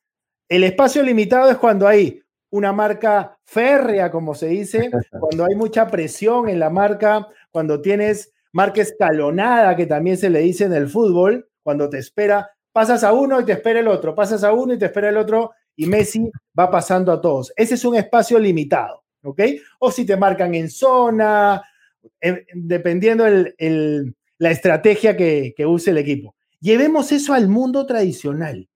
El 0.48 0.64
espacio 0.64 1.02
limitado 1.02 1.50
es 1.50 1.58
cuando 1.58 1.88
hay 1.88 2.22
una 2.56 2.72
marca 2.72 3.38
férrea, 3.44 4.10
como 4.10 4.34
se 4.34 4.48
dice, 4.48 4.90
cuando 5.20 5.46
hay 5.46 5.56
mucha 5.56 5.88
presión 5.88 6.50
en 6.50 6.60
la 6.60 6.70
marca, 6.70 7.28
cuando 7.52 7.82
tienes 7.82 8.32
marca 8.54 8.82
escalonada, 8.82 9.76
que 9.76 9.86
también 9.86 10.18
se 10.18 10.30
le 10.30 10.40
dice 10.40 10.64
en 10.64 10.74
el 10.74 10.88
fútbol, 10.88 11.50
cuando 11.62 11.90
te 11.90 11.98
espera, 11.98 12.50
pasas 12.72 13.04
a 13.04 13.12
uno 13.12 13.42
y 13.42 13.46
te 13.46 13.52
espera 13.52 13.82
el 13.82 13.88
otro, 13.88 14.16
pasas 14.16 14.44
a 14.44 14.54
uno 14.54 14.74
y 14.74 14.78
te 14.78 14.86
espera 14.86 15.10
el 15.10 15.18
otro, 15.18 15.52
y 15.76 15.88
Messi 15.88 16.32
va 16.58 16.72
pasando 16.72 17.12
a 17.12 17.20
todos. 17.20 17.52
Ese 17.58 17.76
es 17.76 17.84
un 17.84 17.96
espacio 17.96 18.40
limitado, 18.40 19.04
¿ok? 19.24 19.42
O 19.80 19.92
si 19.92 20.06
te 20.06 20.16
marcan 20.16 20.56
en 20.56 20.70
zona, 20.70 21.62
dependiendo 22.54 23.26
el, 23.26 24.16
la 24.38 24.52
estrategia 24.52 25.18
que 25.18 25.66
use 25.66 25.92
el 25.92 25.98
equipo. 25.98 26.36
Llevemos 26.62 27.12
eso 27.12 27.34
al 27.34 27.50
mundo 27.50 27.86
tradicional. 27.86 28.70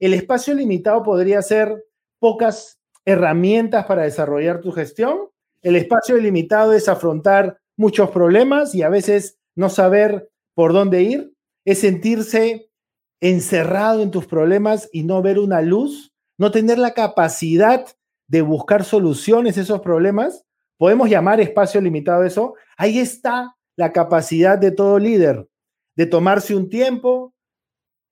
El 0.00 0.14
espacio 0.14 0.54
limitado 0.54 1.02
podría 1.02 1.42
ser 1.42 1.84
pocas 2.18 2.77
herramientas 3.08 3.86
para 3.86 4.02
desarrollar 4.02 4.60
tu 4.60 4.70
gestión. 4.70 5.30
El 5.62 5.76
espacio 5.76 6.18
limitado 6.18 6.74
es 6.74 6.88
afrontar 6.88 7.58
muchos 7.74 8.10
problemas 8.10 8.74
y 8.74 8.82
a 8.82 8.90
veces 8.90 9.38
no 9.56 9.70
saber 9.70 10.30
por 10.54 10.74
dónde 10.74 11.02
ir. 11.02 11.32
Es 11.64 11.80
sentirse 11.80 12.70
encerrado 13.20 14.02
en 14.02 14.10
tus 14.10 14.26
problemas 14.26 14.90
y 14.92 15.04
no 15.04 15.22
ver 15.22 15.38
una 15.38 15.62
luz, 15.62 16.12
no 16.36 16.50
tener 16.50 16.78
la 16.78 16.92
capacidad 16.92 17.86
de 18.26 18.42
buscar 18.42 18.84
soluciones 18.84 19.56
a 19.56 19.62
esos 19.62 19.80
problemas. 19.80 20.44
Podemos 20.76 21.08
llamar 21.08 21.40
espacio 21.40 21.80
limitado 21.80 22.24
eso. 22.24 22.56
Ahí 22.76 22.98
está 22.98 23.56
la 23.74 23.90
capacidad 23.90 24.58
de 24.58 24.70
todo 24.70 24.98
líder, 24.98 25.48
de 25.96 26.04
tomarse 26.04 26.54
un 26.54 26.68
tiempo, 26.68 27.32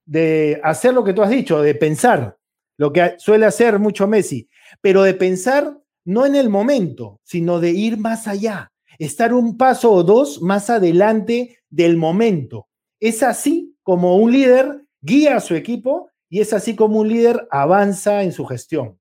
de 0.07 0.59
hacer 0.65 0.95
lo 0.95 1.05
que 1.05 1.13
tú 1.13 1.23
has 1.23 1.31
dicho, 1.31 1.61
de 1.61 1.75
pensar, 1.75 2.39
lo 2.77 2.93
que 2.93 3.15
suele 3.19 3.47
hacer 3.47 3.79
mucho 3.79 4.07
Messi, 4.07 4.49
pero 4.81 5.03
de 5.03 5.15
pensar 5.15 5.79
no 6.05 6.27
en 6.27 6.37
el 6.37 6.49
momento, 6.49 7.21
sino 7.25 7.61
de 7.61 7.71
ir 7.71 7.99
más 7.99 8.29
allá, 8.29 8.73
estar 8.99 9.35
un 9.35 9.57
paso 9.57 9.93
o 9.93 10.05
dos 10.05 10.41
más 10.41 10.71
adelante 10.71 11.59
del 11.69 11.97
momento. 11.97 12.69
Es 13.01 13.23
así 13.23 13.77
como 13.83 14.17
un 14.17 14.33
líder 14.33 14.85
guía 15.01 15.37
a 15.37 15.41
su 15.41 15.55
equipo 15.55 16.11
y 16.29 16.41
es 16.41 16.53
así 16.53 16.75
como 16.75 17.01
un 17.01 17.09
líder 17.09 17.47
avanza 17.51 18.23
en 18.23 18.33
su 18.33 18.45
gestión. 18.47 18.99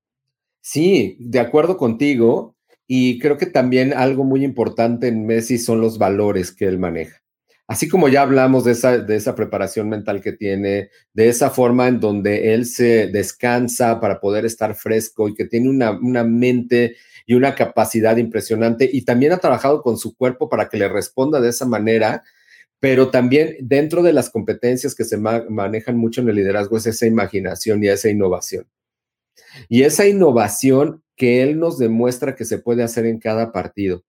Sí, 0.62 1.18
de 1.20 1.40
acuerdo 1.40 1.78
contigo. 1.78 2.56
Y 2.88 3.18
creo 3.18 3.38
que 3.38 3.48
también 3.48 3.94
algo 3.94 4.24
muy 4.24 4.44
importante 4.44 5.08
en 5.08 5.26
Messi 5.26 5.58
son 5.58 5.82
los 5.82 5.98
valores 5.98 6.52
que 6.52 6.66
él 6.66 6.78
maneja 6.78 7.25
así 7.68 7.88
como 7.88 8.08
ya 8.10 8.22
hablamos 8.22 8.64
de 8.64 8.74
esa, 8.74 8.98
de 8.98 9.16
esa 9.16 9.36
preparación 9.36 9.90
mental 9.90 10.22
que 10.22 10.34
tiene, 10.34 10.90
de 11.14 11.30
esa 11.30 11.50
forma 11.50 11.88
en 11.88 12.00
donde 12.00 12.54
él 12.54 12.66
se 12.66 13.08
descansa 13.08 14.00
para 14.00 14.20
poder 14.20 14.46
estar 14.46 14.76
fresco 14.76 15.28
y 15.28 15.34
que 15.34 15.46
tiene 15.46 15.70
una, 15.70 15.92
una 15.92 16.24
mente 16.24 16.96
y 17.26 17.34
una 17.34 17.56
capacidad 17.56 18.18
impresionante 18.18 18.90
y 18.92 19.04
también 19.04 19.32
ha 19.32 19.40
trabajado 19.40 19.82
con 19.82 19.98
su 19.98 20.16
cuerpo 20.16 20.48
para 20.48 20.70
que 20.70 20.78
le 20.78 20.88
responda 20.90 21.42
de 21.42 21.50
esa 21.50 21.66
manera, 21.66 22.24
pero 22.80 23.10
también 23.10 23.56
dentro 23.62 24.04
de 24.04 24.14
las 24.14 24.30
competencias 24.30 24.94
que 24.94 25.06
se 25.06 25.18
manejan 25.18 25.98
mucho 25.98 26.22
en 26.22 26.30
el 26.30 26.36
liderazgo 26.36 26.78
es 26.78 26.86
esa 26.86 27.08
imaginación 27.08 27.84
y 27.84 27.88
esa 27.88 28.10
innovación. 28.10 28.68
Y 29.70 29.84
esa 29.84 30.06
innovación 30.06 31.04
que 31.16 31.42
él 31.42 31.60
nos 31.60 31.78
demuestra 31.80 32.36
que 32.36 32.46
se 32.46 32.60
puede 32.60 32.84
hacer 32.84 33.06
en 33.06 33.20
cada 33.20 33.52
partido 33.52 34.04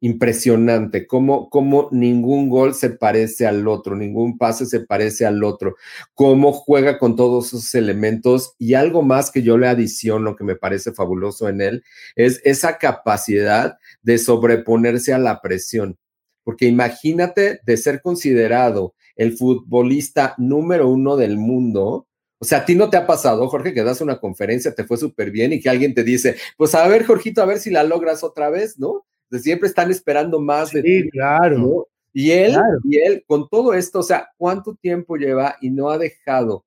impresionante, 0.00 1.06
cómo, 1.06 1.50
cómo 1.50 1.88
ningún 1.92 2.48
gol 2.48 2.74
se 2.74 2.90
parece 2.90 3.46
al 3.46 3.68
otro, 3.68 3.94
ningún 3.94 4.38
pase 4.38 4.66
se 4.66 4.80
parece 4.80 5.26
al 5.26 5.44
otro, 5.44 5.76
cómo 6.14 6.52
juega 6.52 6.98
con 6.98 7.16
todos 7.16 7.48
esos 7.48 7.74
elementos 7.74 8.54
y 8.58 8.74
algo 8.74 9.02
más 9.02 9.30
que 9.30 9.42
yo 9.42 9.58
le 9.58 9.68
adiciono 9.68 10.36
que 10.36 10.44
me 10.44 10.56
parece 10.56 10.92
fabuloso 10.92 11.48
en 11.48 11.60
él 11.60 11.84
es 12.16 12.40
esa 12.44 12.78
capacidad 12.78 13.78
de 14.02 14.18
sobreponerse 14.18 15.12
a 15.12 15.18
la 15.18 15.40
presión. 15.40 15.98
Porque 16.44 16.66
imagínate 16.66 17.60
de 17.64 17.76
ser 17.76 18.00
considerado 18.00 18.94
el 19.16 19.36
futbolista 19.36 20.34
número 20.38 20.88
uno 20.88 21.16
del 21.16 21.36
mundo, 21.36 22.06
o 22.38 22.44
sea, 22.46 22.58
a 22.58 22.64
ti 22.64 22.74
no 22.74 22.88
te 22.88 22.96
ha 22.96 23.06
pasado, 23.06 23.46
Jorge, 23.48 23.74
que 23.74 23.84
das 23.84 24.00
una 24.00 24.18
conferencia, 24.18 24.74
te 24.74 24.84
fue 24.84 24.96
súper 24.96 25.30
bien 25.30 25.52
y 25.52 25.60
que 25.60 25.68
alguien 25.68 25.92
te 25.92 26.02
dice, 26.02 26.36
pues 26.56 26.74
a 26.74 26.88
ver, 26.88 27.04
Jorgito, 27.04 27.42
a 27.42 27.46
ver 27.46 27.58
si 27.58 27.68
la 27.70 27.84
logras 27.84 28.24
otra 28.24 28.48
vez, 28.48 28.78
¿no? 28.78 29.04
Siempre 29.38 29.68
están 29.68 29.90
esperando 29.90 30.40
más 30.40 30.72
de 30.72 30.82
ti. 30.82 31.10
claro. 31.10 31.88
Y 32.12 32.32
él, 32.32 32.56
y 32.84 32.98
él, 32.98 33.24
con 33.26 33.48
todo 33.48 33.72
esto, 33.72 34.00
o 34.00 34.02
sea, 34.02 34.28
¿cuánto 34.36 34.74
tiempo 34.74 35.16
lleva 35.16 35.56
y 35.60 35.70
no 35.70 35.90
ha 35.90 35.98
dejado 35.98 36.64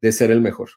de 0.00 0.10
ser 0.10 0.30
el 0.32 0.40
mejor? 0.40 0.70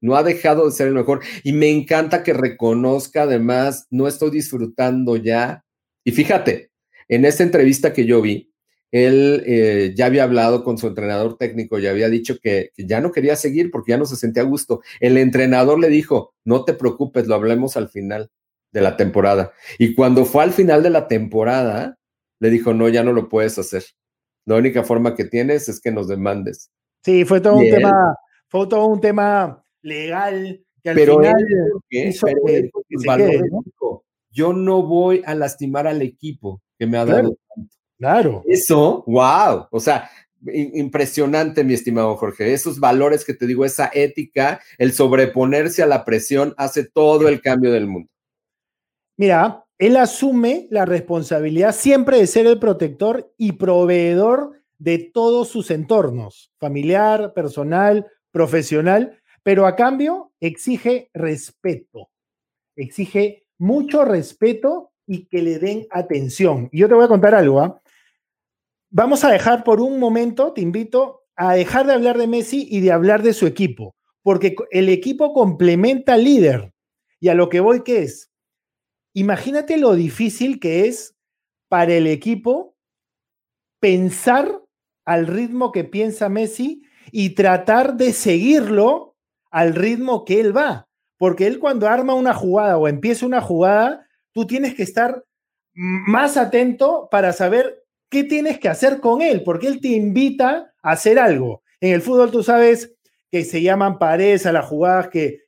No 0.00 0.16
ha 0.16 0.24
dejado 0.24 0.66
de 0.66 0.72
ser 0.72 0.88
el 0.88 0.94
mejor. 0.94 1.20
Y 1.44 1.52
me 1.52 1.70
encanta 1.70 2.24
que 2.24 2.32
reconozca, 2.32 3.22
además, 3.22 3.86
no 3.90 4.08
estoy 4.08 4.30
disfrutando 4.30 5.16
ya. 5.16 5.64
Y 6.02 6.10
fíjate, 6.10 6.72
en 7.06 7.24
esta 7.24 7.44
entrevista 7.44 7.92
que 7.92 8.04
yo 8.04 8.20
vi, 8.20 8.52
él 8.90 9.44
eh, 9.46 9.94
ya 9.96 10.06
había 10.06 10.24
hablado 10.24 10.64
con 10.64 10.76
su 10.76 10.88
entrenador 10.88 11.38
técnico 11.38 11.78
y 11.78 11.86
había 11.86 12.08
dicho 12.08 12.38
que, 12.42 12.70
que, 12.74 12.84
ya 12.84 13.00
no 13.00 13.12
quería 13.12 13.36
seguir 13.36 13.70
porque 13.70 13.92
ya 13.92 13.96
no 13.96 14.06
se 14.06 14.16
sentía 14.16 14.42
a 14.42 14.46
gusto. 14.46 14.82
El 14.98 15.16
entrenador 15.16 15.78
le 15.78 15.88
dijo, 15.88 16.34
no 16.44 16.64
te 16.64 16.74
preocupes, 16.74 17.28
lo 17.28 17.36
hablemos 17.36 17.76
al 17.76 17.88
final 17.88 18.28
de 18.72 18.80
la 18.80 18.96
temporada. 18.96 19.52
Y 19.78 19.94
cuando 19.94 20.24
fue 20.24 20.42
al 20.42 20.52
final 20.52 20.82
de 20.82 20.90
la 20.90 21.06
temporada, 21.08 21.98
le 22.40 22.50
dijo, 22.50 22.74
no, 22.74 22.88
ya 22.88 23.04
no 23.04 23.12
lo 23.12 23.28
puedes 23.28 23.58
hacer. 23.58 23.84
La 24.44 24.56
única 24.56 24.82
forma 24.82 25.14
que 25.14 25.24
tienes 25.24 25.68
es 25.68 25.80
que 25.80 25.92
nos 25.92 26.08
demandes. 26.08 26.70
Sí, 27.04 27.24
fue 27.24 27.40
todo 27.40 27.56
un 27.56 27.70
tema, 27.70 28.16
fue 28.48 28.66
todo 28.66 28.86
un 28.86 29.00
tema 29.00 29.64
legal 29.82 30.64
que 30.82 30.90
al 30.90 30.96
pero 30.96 31.18
final 31.18 31.34
yo 34.30 34.52
no 34.52 34.82
voy 34.82 35.22
a 35.26 35.34
lastimar 35.34 35.86
al 35.86 36.02
equipo 36.02 36.60
que 36.78 36.86
me 36.86 36.98
ha 36.98 37.04
dado 37.04 37.36
tanto. 37.54 37.76
Claro. 37.98 38.42
Eso, 38.46 39.04
wow. 39.06 39.66
O 39.70 39.78
sea, 39.78 40.10
impresionante, 40.44 41.62
mi 41.62 41.74
estimado 41.74 42.16
Jorge. 42.16 42.52
Esos 42.52 42.80
valores 42.80 43.24
que 43.24 43.34
te 43.34 43.46
digo, 43.46 43.64
esa 43.64 43.90
ética, 43.92 44.60
el 44.78 44.92
sobreponerse 44.92 45.82
a 45.82 45.86
la 45.86 46.04
presión, 46.04 46.54
hace 46.56 46.84
todo 46.84 47.28
el 47.28 47.40
cambio 47.40 47.70
del 47.70 47.86
mundo. 47.86 48.08
Mira, 49.16 49.64
él 49.78 49.96
asume 49.96 50.68
la 50.70 50.84
responsabilidad 50.84 51.74
siempre 51.74 52.18
de 52.18 52.26
ser 52.26 52.46
el 52.46 52.58
protector 52.58 53.32
y 53.36 53.52
proveedor 53.52 54.62
de 54.78 54.98
todos 54.98 55.48
sus 55.48 55.70
entornos, 55.70 56.52
familiar, 56.58 57.34
personal, 57.34 58.06
profesional, 58.30 59.18
pero 59.42 59.66
a 59.66 59.76
cambio 59.76 60.32
exige 60.40 61.10
respeto, 61.14 62.10
exige 62.76 63.46
mucho 63.58 64.04
respeto 64.04 64.92
y 65.06 65.26
que 65.26 65.42
le 65.42 65.58
den 65.58 65.86
atención. 65.90 66.68
Y 66.72 66.80
yo 66.80 66.88
te 66.88 66.94
voy 66.94 67.04
a 67.04 67.08
contar 67.08 67.34
algo. 67.34 67.60
¿ah? 67.60 67.80
Vamos 68.90 69.24
a 69.24 69.30
dejar 69.30 69.62
por 69.62 69.80
un 69.80 69.98
momento, 69.98 70.52
te 70.52 70.60
invito 70.60 71.24
a 71.36 71.54
dejar 71.54 71.86
de 71.86 71.92
hablar 71.92 72.18
de 72.18 72.26
Messi 72.26 72.66
y 72.70 72.80
de 72.80 72.92
hablar 72.92 73.22
de 73.22 73.34
su 73.34 73.46
equipo, 73.46 73.94
porque 74.22 74.56
el 74.70 74.88
equipo 74.88 75.32
complementa 75.32 76.14
al 76.14 76.24
líder. 76.24 76.72
Y 77.20 77.28
a 77.28 77.34
lo 77.34 77.48
que 77.48 77.60
voy, 77.60 77.82
¿qué 77.84 78.02
es? 78.02 78.31
Imagínate 79.14 79.76
lo 79.76 79.94
difícil 79.94 80.60
que 80.60 80.86
es 80.86 81.14
para 81.68 81.94
el 81.94 82.06
equipo 82.06 82.76
pensar 83.80 84.62
al 85.04 85.26
ritmo 85.26 85.72
que 85.72 85.84
piensa 85.84 86.28
Messi 86.28 86.82
y 87.10 87.30
tratar 87.30 87.96
de 87.96 88.12
seguirlo 88.12 89.16
al 89.50 89.74
ritmo 89.74 90.24
que 90.24 90.40
él 90.40 90.56
va. 90.56 90.88
Porque 91.18 91.46
él 91.46 91.58
cuando 91.58 91.88
arma 91.88 92.14
una 92.14 92.34
jugada 92.34 92.78
o 92.78 92.88
empieza 92.88 93.26
una 93.26 93.40
jugada, 93.40 94.06
tú 94.32 94.46
tienes 94.46 94.74
que 94.74 94.82
estar 94.82 95.24
más 95.74 96.36
atento 96.36 97.08
para 97.10 97.32
saber 97.32 97.84
qué 98.10 98.24
tienes 98.24 98.58
que 98.58 98.68
hacer 98.68 99.00
con 99.00 99.22
él, 99.22 99.42
porque 99.42 99.66
él 99.66 99.80
te 99.80 99.88
invita 99.88 100.72
a 100.82 100.90
hacer 100.90 101.18
algo. 101.18 101.62
En 101.80 101.92
el 101.94 102.02
fútbol 102.02 102.30
tú 102.30 102.42
sabes 102.42 102.94
que 103.30 103.44
se 103.44 103.62
llaman 103.62 103.98
paredes 103.98 104.46
a 104.46 104.52
las 104.52 104.66
jugadas 104.66 105.08
que 105.08 105.44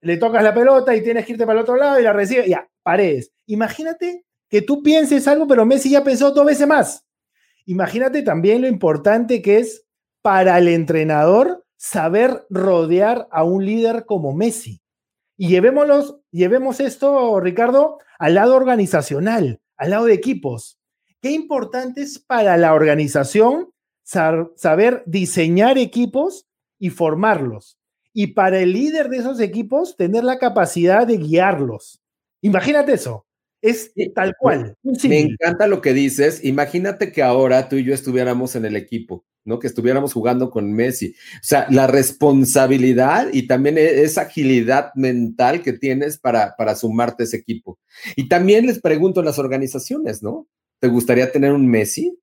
le 0.00 0.16
tocas 0.16 0.42
la 0.42 0.54
pelota 0.54 0.94
y 0.94 1.02
tienes 1.02 1.26
que 1.26 1.32
irte 1.32 1.46
para 1.46 1.58
el 1.58 1.62
otro 1.62 1.76
lado 1.76 2.00
y 2.00 2.02
la 2.02 2.12
recibes. 2.12 2.46
Ya, 2.46 2.68
paredes. 2.88 3.34
Imagínate 3.44 4.24
que 4.48 4.62
tú 4.62 4.82
pienses 4.82 5.28
algo, 5.28 5.46
pero 5.46 5.66
Messi 5.66 5.90
ya 5.90 6.02
pensó 6.02 6.30
dos 6.30 6.46
veces 6.46 6.66
más. 6.66 7.04
Imagínate 7.66 8.22
también 8.22 8.62
lo 8.62 8.66
importante 8.66 9.42
que 9.42 9.58
es 9.58 9.84
para 10.22 10.56
el 10.56 10.68
entrenador 10.68 11.66
saber 11.76 12.46
rodear 12.48 13.28
a 13.30 13.44
un 13.44 13.66
líder 13.66 14.06
como 14.06 14.32
Messi. 14.32 14.80
Y 15.36 15.48
llevemos 15.48 16.80
esto, 16.80 17.38
Ricardo, 17.40 17.98
al 18.18 18.32
lado 18.36 18.56
organizacional, 18.56 19.60
al 19.76 19.90
lado 19.90 20.06
de 20.06 20.14
equipos. 20.14 20.80
Qué 21.20 21.32
importante 21.32 22.00
es 22.00 22.18
para 22.18 22.56
la 22.56 22.72
organización 22.72 23.68
saber 24.02 25.02
diseñar 25.04 25.76
equipos 25.76 26.48
y 26.78 26.88
formarlos. 26.88 27.78
Y 28.14 28.28
para 28.28 28.60
el 28.60 28.72
líder 28.72 29.10
de 29.10 29.18
esos 29.18 29.40
equipos, 29.40 29.94
tener 29.94 30.24
la 30.24 30.38
capacidad 30.38 31.06
de 31.06 31.18
guiarlos. 31.18 32.00
Imagínate 32.42 32.92
eso. 32.92 33.26
Es 33.60 33.92
tal 34.14 34.34
cual. 34.38 34.76
Me 34.82 35.20
encanta 35.20 35.66
lo 35.66 35.80
que 35.80 35.92
dices. 35.92 36.44
Imagínate 36.44 37.10
que 37.10 37.22
ahora 37.22 37.68
tú 37.68 37.76
y 37.76 37.84
yo 37.84 37.92
estuviéramos 37.92 38.54
en 38.54 38.64
el 38.64 38.76
equipo, 38.76 39.24
¿no? 39.44 39.58
Que 39.58 39.66
estuviéramos 39.66 40.12
jugando 40.12 40.50
con 40.50 40.72
Messi. 40.72 41.14
O 41.34 41.42
sea, 41.42 41.66
la 41.70 41.88
responsabilidad 41.88 43.28
y 43.32 43.48
también 43.48 43.76
e-, 43.76 44.02
esa 44.02 44.22
agilidad 44.22 44.92
mental 44.94 45.62
que 45.62 45.72
tienes 45.72 46.18
para, 46.18 46.54
para 46.56 46.76
sumarte 46.76 47.24
a 47.24 47.26
ese 47.26 47.38
equipo. 47.38 47.80
Y 48.14 48.28
también 48.28 48.66
les 48.66 48.80
pregunto 48.80 49.20
a 49.20 49.24
las 49.24 49.40
organizaciones, 49.40 50.22
¿no? 50.22 50.46
¿Te 50.80 50.86
gustaría 50.86 51.32
tener 51.32 51.52
un 51.52 51.66
Messi? 51.66 52.16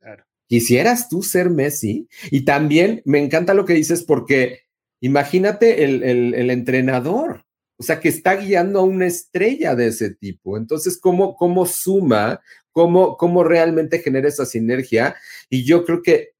Claro. 0.00 0.24
¿Quisieras 0.46 1.08
tú 1.08 1.24
ser 1.24 1.50
Messi? 1.50 2.08
Y 2.30 2.44
también 2.44 3.02
me 3.04 3.18
encanta 3.18 3.52
lo 3.52 3.64
que 3.64 3.74
dices 3.74 4.04
porque 4.04 4.60
imagínate 5.00 5.82
el, 5.82 6.04
el 6.04 6.50
entrenador 6.50 7.47
o 7.78 7.82
sea, 7.84 8.00
que 8.00 8.08
está 8.08 8.34
guiando 8.34 8.80
a 8.80 8.84
una 8.84 9.06
estrella 9.06 9.76
de 9.76 9.86
ese 9.86 10.10
tipo. 10.10 10.56
Entonces, 10.56 10.98
¿cómo, 10.98 11.36
cómo 11.36 11.64
suma? 11.64 12.40
¿Cómo, 12.72 13.16
¿Cómo 13.16 13.44
realmente 13.44 14.00
genera 14.00 14.28
esa 14.28 14.46
sinergia? 14.46 15.14
Y 15.48 15.64
yo 15.64 15.84
creo 15.84 16.02
que, 16.02 16.30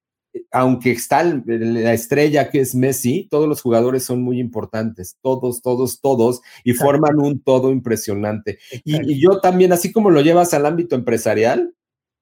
aunque 0.51 0.91
está 0.91 1.23
la 1.23 1.93
estrella 1.93 2.49
que 2.49 2.59
es 2.59 2.75
Messi, 2.75 3.27
todos 3.31 3.47
los 3.47 3.61
jugadores 3.61 4.03
son 4.03 4.21
muy 4.21 4.39
importantes, 4.39 5.17
todos, 5.21 5.61
todos, 5.61 6.01
todos, 6.01 6.41
y 6.65 6.73
forman 6.73 7.19
un 7.19 7.41
todo 7.41 7.71
impresionante. 7.71 8.59
Y, 8.83 9.19
yo 9.19 9.39
también, 9.39 9.71
así 9.71 9.93
como 9.93 10.09
lo 10.09 10.21
llevas 10.21 10.53
al 10.53 10.65
ámbito 10.65 10.95
empresarial, 10.95 11.73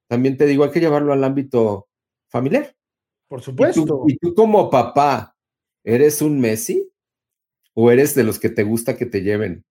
también 0.08 0.38
te 0.38 0.46
digo, 0.46 0.64
hay 0.64 0.72
que 0.72 0.80
llevarlo 0.80 1.12
al 1.12 1.24
ámbito 1.24 1.88
familiar. 2.30 2.76
Por 3.28 3.42
supuesto. 3.42 4.04
y 4.08 4.16
tú 4.18 4.36
como 4.36 4.70
papá, 4.70 5.36
¿eres 5.84 6.22
un 6.22 6.40
Messi? 6.40 6.88
¿O 7.80 7.92
eres 7.92 8.16
de 8.16 8.24
los 8.24 8.40
que 8.40 8.50
te 8.50 8.64
gusta 8.64 8.98
que 8.98 9.06
te 9.06 9.22
lleven? 9.22 9.64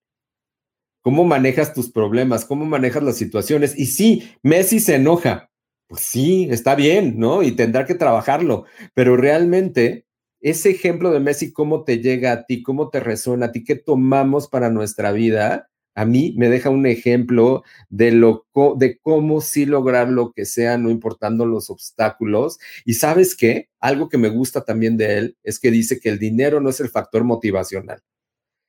¿Cómo 1.03 1.25
manejas 1.25 1.73
tus 1.73 1.91
problemas? 1.91 2.45
¿Cómo 2.45 2.65
manejas 2.65 3.03
las 3.03 3.17
situaciones? 3.17 3.77
Y 3.77 3.87
sí, 3.87 4.31
Messi 4.43 4.79
se 4.79 4.95
enoja. 4.95 5.51
Pues 5.89 6.03
sí, 6.03 6.47
está 6.49 6.75
bien, 6.75 7.19
¿no? 7.19 7.43
Y 7.43 7.51
tendrá 7.51 7.85
que 7.85 7.95
trabajarlo. 7.95 8.63
Pero 8.93 9.17
realmente, 9.17 10.05
ese 10.39 10.69
ejemplo 10.69 11.11
de 11.11 11.19
Messi, 11.19 11.51
¿cómo 11.51 11.83
te 11.83 11.99
llega 11.99 12.31
a 12.31 12.45
ti? 12.45 12.63
¿Cómo 12.63 12.89
te 12.89 13.01
resuena 13.01 13.47
a 13.47 13.51
ti? 13.51 13.65
¿Qué 13.65 13.75
tomamos 13.75 14.47
para 14.47 14.69
nuestra 14.69 15.11
vida? 15.11 15.69
A 15.97 16.05
mí 16.05 16.35
me 16.37 16.47
deja 16.47 16.69
un 16.69 16.85
ejemplo 16.85 17.63
de, 17.89 18.11
lo, 18.11 18.45
de 18.75 18.99
cómo 18.99 19.41
sí 19.41 19.65
lograr 19.65 20.09
lo 20.09 20.31
que 20.31 20.45
sea, 20.45 20.77
no 20.77 20.91
importando 20.91 21.47
los 21.47 21.71
obstáculos. 21.71 22.59
Y 22.85 22.93
sabes 22.93 23.35
qué? 23.35 23.69
Algo 23.79 24.07
que 24.07 24.19
me 24.19 24.29
gusta 24.29 24.63
también 24.63 24.95
de 24.95 25.17
él 25.17 25.37
es 25.41 25.59
que 25.59 25.71
dice 25.71 25.99
que 25.99 26.09
el 26.09 26.19
dinero 26.19 26.61
no 26.61 26.69
es 26.69 26.79
el 26.81 26.89
factor 26.89 27.23
motivacional. 27.23 28.03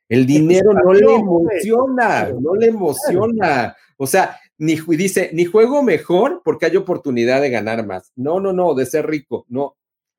El 0.08 0.24
dinero 0.24 0.72
no 0.72 0.94
le 0.94 1.16
emociona, 1.16 2.30
no 2.40 2.54
le 2.54 2.68
emociona. 2.68 3.76
O 3.98 4.06
sea, 4.06 4.40
ni 4.56 4.76
dice, 4.96 5.28
ni 5.34 5.44
juego 5.44 5.82
mejor 5.82 6.40
porque 6.42 6.64
hay 6.64 6.76
oportunidad 6.76 7.42
de 7.42 7.50
ganar 7.50 7.86
más. 7.86 8.10
No, 8.16 8.40
no, 8.40 8.54
no, 8.54 8.72
de 8.72 8.86
ser 8.86 9.06
rico. 9.06 9.44
No, 9.50 9.76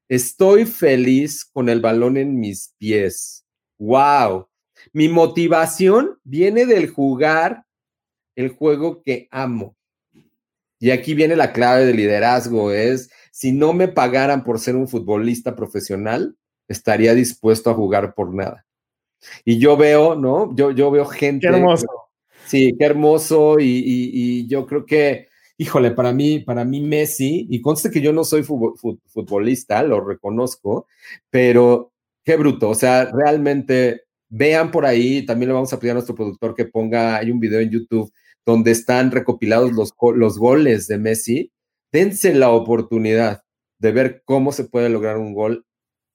estoy 0.08 0.66
feliz 0.66 1.44
con 1.44 1.70
el 1.70 1.82
balón 1.82 2.18
en 2.18 2.40
mis 2.40 2.76
pies. 2.78 3.48
Wow. 3.80 4.49
Mi 4.94 5.10
motivación 5.10 6.20
viene 6.24 6.66
del 6.66 6.90
jugar 6.90 7.66
el 8.36 8.50
juego 8.50 9.02
que 9.04 9.28
amo. 9.32 9.76
Y 10.80 10.92
aquí 10.92 11.14
viene 11.14 11.36
la 11.36 11.52
clave 11.52 11.86
del 11.86 11.98
liderazgo, 11.98 12.72
es 12.72 13.10
si 13.32 13.52
no 13.52 13.74
me 13.74 13.90
pagaran 13.90 14.44
por 14.44 14.60
ser 14.60 14.76
un 14.76 14.88
futbolista 14.88 15.56
profesional, 15.56 16.38
estaría 16.68 17.14
dispuesto 17.14 17.70
a 17.70 17.74
jugar 17.74 18.14
por 18.14 18.34
nada. 18.34 18.66
Y 19.44 19.60
yo 19.60 19.76
veo, 19.76 20.16
¿no? 20.16 20.56
Yo, 20.56 20.72
yo 20.72 20.90
veo 20.92 21.06
gente. 21.06 21.48
Qué 21.48 21.54
hermoso. 21.54 21.88
Sí, 22.46 22.76
qué 22.80 22.86
hermoso. 22.86 23.60
Y, 23.60 23.84
y, 23.86 24.48
yo 24.48 24.66
creo 24.66 24.86
que, 24.86 25.28
híjole, 25.58 25.92
para 25.92 26.14
mí, 26.14 26.40
para 26.40 26.64
mí 26.64 26.82
Messi, 26.82 27.46
y 27.50 27.62
conste 27.62 27.92
que 27.92 28.02
yo 28.02 28.14
no 28.14 28.24
soy 28.24 28.44
futbolista, 28.44 29.84
lo 29.84 30.00
reconozco, 30.00 30.88
pero 31.30 31.92
qué 32.24 32.38
bruto. 32.38 32.70
O 32.70 32.76
sea, 32.76 33.06
realmente 33.06 34.04
vean 34.30 34.72
por 34.72 34.86
ahí, 34.86 35.26
también 35.26 35.50
le 35.50 35.54
vamos 35.54 35.74
a 35.74 35.80
pedir 35.80 35.92
a 35.92 35.96
nuestro 35.96 36.16
productor 36.16 36.56
que 36.56 36.66
ponga, 36.66 37.18
hay 37.18 37.32
un 37.32 37.40
video 37.40 37.60
en 37.60 37.72
YouTube 37.72 38.12
donde 38.46 38.72
están 38.72 39.12
recopilados 39.12 39.74
los, 39.74 39.94
los 40.16 40.38
goles 40.38 40.88
de 40.88 40.98
Messi. 40.98 41.52
Dense 41.92 42.34
la 42.34 42.52
oportunidad 42.52 43.44
de 43.80 43.92
ver 43.92 44.22
cómo 44.26 44.52
se 44.52 44.66
puede 44.66 44.90
lograr 44.90 45.18
un 45.18 45.34
gol 45.34 45.66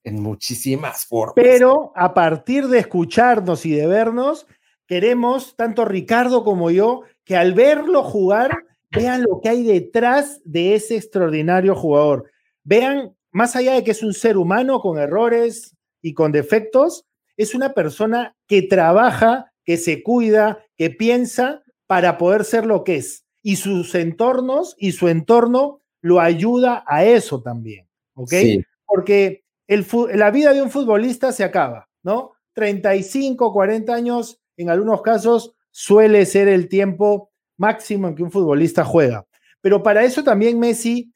en 0.03 0.21
muchísimas 0.21 1.05
formas. 1.05 1.33
Pero 1.35 1.91
a 1.95 2.13
partir 2.13 2.67
de 2.67 2.79
escucharnos 2.79 3.65
y 3.65 3.71
de 3.71 3.87
vernos, 3.87 4.47
queremos, 4.87 5.55
tanto 5.55 5.83
Ricardo 5.83 6.43
como 6.43 6.71
yo, 6.71 7.01
que 7.25 7.35
al 7.35 7.53
verlo 7.53 8.03
jugar, 8.03 8.51
vean 8.91 9.23
lo 9.23 9.41
que 9.41 9.49
hay 9.49 9.63
detrás 9.63 10.41
de 10.45 10.75
ese 10.75 10.95
extraordinario 10.95 11.75
jugador. 11.75 12.31
Vean, 12.63 13.15
más 13.31 13.55
allá 13.55 13.73
de 13.73 13.83
que 13.83 13.91
es 13.91 14.03
un 14.03 14.13
ser 14.13 14.37
humano 14.37 14.79
con 14.79 14.99
errores 14.99 15.75
y 16.01 16.13
con 16.13 16.31
defectos, 16.31 17.05
es 17.37 17.55
una 17.55 17.73
persona 17.73 18.35
que 18.47 18.61
trabaja, 18.61 19.51
que 19.63 19.77
se 19.77 20.03
cuida, 20.03 20.59
que 20.77 20.89
piensa 20.89 21.63
para 21.87 22.17
poder 22.17 22.43
ser 22.45 22.65
lo 22.65 22.83
que 22.83 22.97
es. 22.97 23.25
Y 23.41 23.57
sus 23.57 23.93
entornos 23.95 24.75
y 24.77 24.93
su 24.93 25.07
entorno 25.07 25.81
lo 26.01 26.19
ayuda 26.19 26.83
a 26.87 27.05
eso 27.05 27.41
también, 27.41 27.87
¿ok? 28.13 28.33
Porque 28.85 29.43
el, 29.67 29.85
la 30.13 30.31
vida 30.31 30.53
de 30.53 30.61
un 30.61 30.69
futbolista 30.69 31.31
se 31.31 31.43
acaba, 31.43 31.89
¿no? 32.03 32.33
35, 32.53 33.51
40 33.51 33.93
años, 33.93 34.39
en 34.57 34.69
algunos 34.69 35.01
casos, 35.01 35.55
suele 35.71 36.25
ser 36.25 36.47
el 36.47 36.69
tiempo 36.69 37.31
máximo 37.57 38.07
en 38.07 38.15
que 38.15 38.23
un 38.23 38.31
futbolista 38.31 38.85
juega. 38.85 39.25
Pero 39.61 39.83
para 39.83 40.03
eso 40.03 40.23
también 40.23 40.59
Messi 40.59 41.11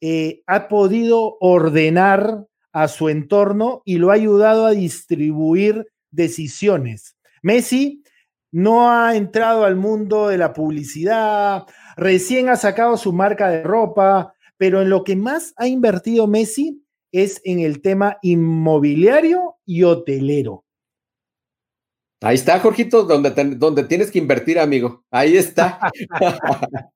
eh, 0.00 0.42
ha 0.46 0.68
podido 0.68 1.36
ordenar 1.40 2.46
a 2.74 2.88
su 2.88 3.08
entorno 3.08 3.80
y 3.86 3.96
lo 3.96 4.10
ha 4.10 4.14
ayudado 4.14 4.66
a 4.66 4.72
distribuir 4.72 5.86
decisiones. 6.10 7.16
Messi 7.40 8.02
no 8.50 8.90
ha 8.90 9.16
entrado 9.16 9.64
al 9.64 9.76
mundo 9.76 10.28
de 10.28 10.38
la 10.38 10.52
publicidad, 10.52 11.64
recién 11.96 12.48
ha 12.48 12.56
sacado 12.56 12.96
su 12.96 13.12
marca 13.12 13.48
de 13.48 13.62
ropa, 13.62 14.34
pero 14.56 14.82
en 14.82 14.90
lo 14.90 15.04
que 15.04 15.16
más 15.16 15.54
ha 15.56 15.68
invertido 15.68 16.26
Messi 16.26 16.84
es 17.12 17.40
en 17.44 17.60
el 17.60 17.80
tema 17.80 18.18
inmobiliario 18.22 19.56
y 19.64 19.84
hotelero. 19.84 20.64
Ahí 22.22 22.34
está, 22.36 22.58
Jorgito, 22.58 23.04
donde, 23.04 23.30
donde 23.56 23.84
tienes 23.84 24.10
que 24.10 24.18
invertir, 24.18 24.58
amigo. 24.58 25.04
Ahí 25.10 25.36
está. 25.36 25.78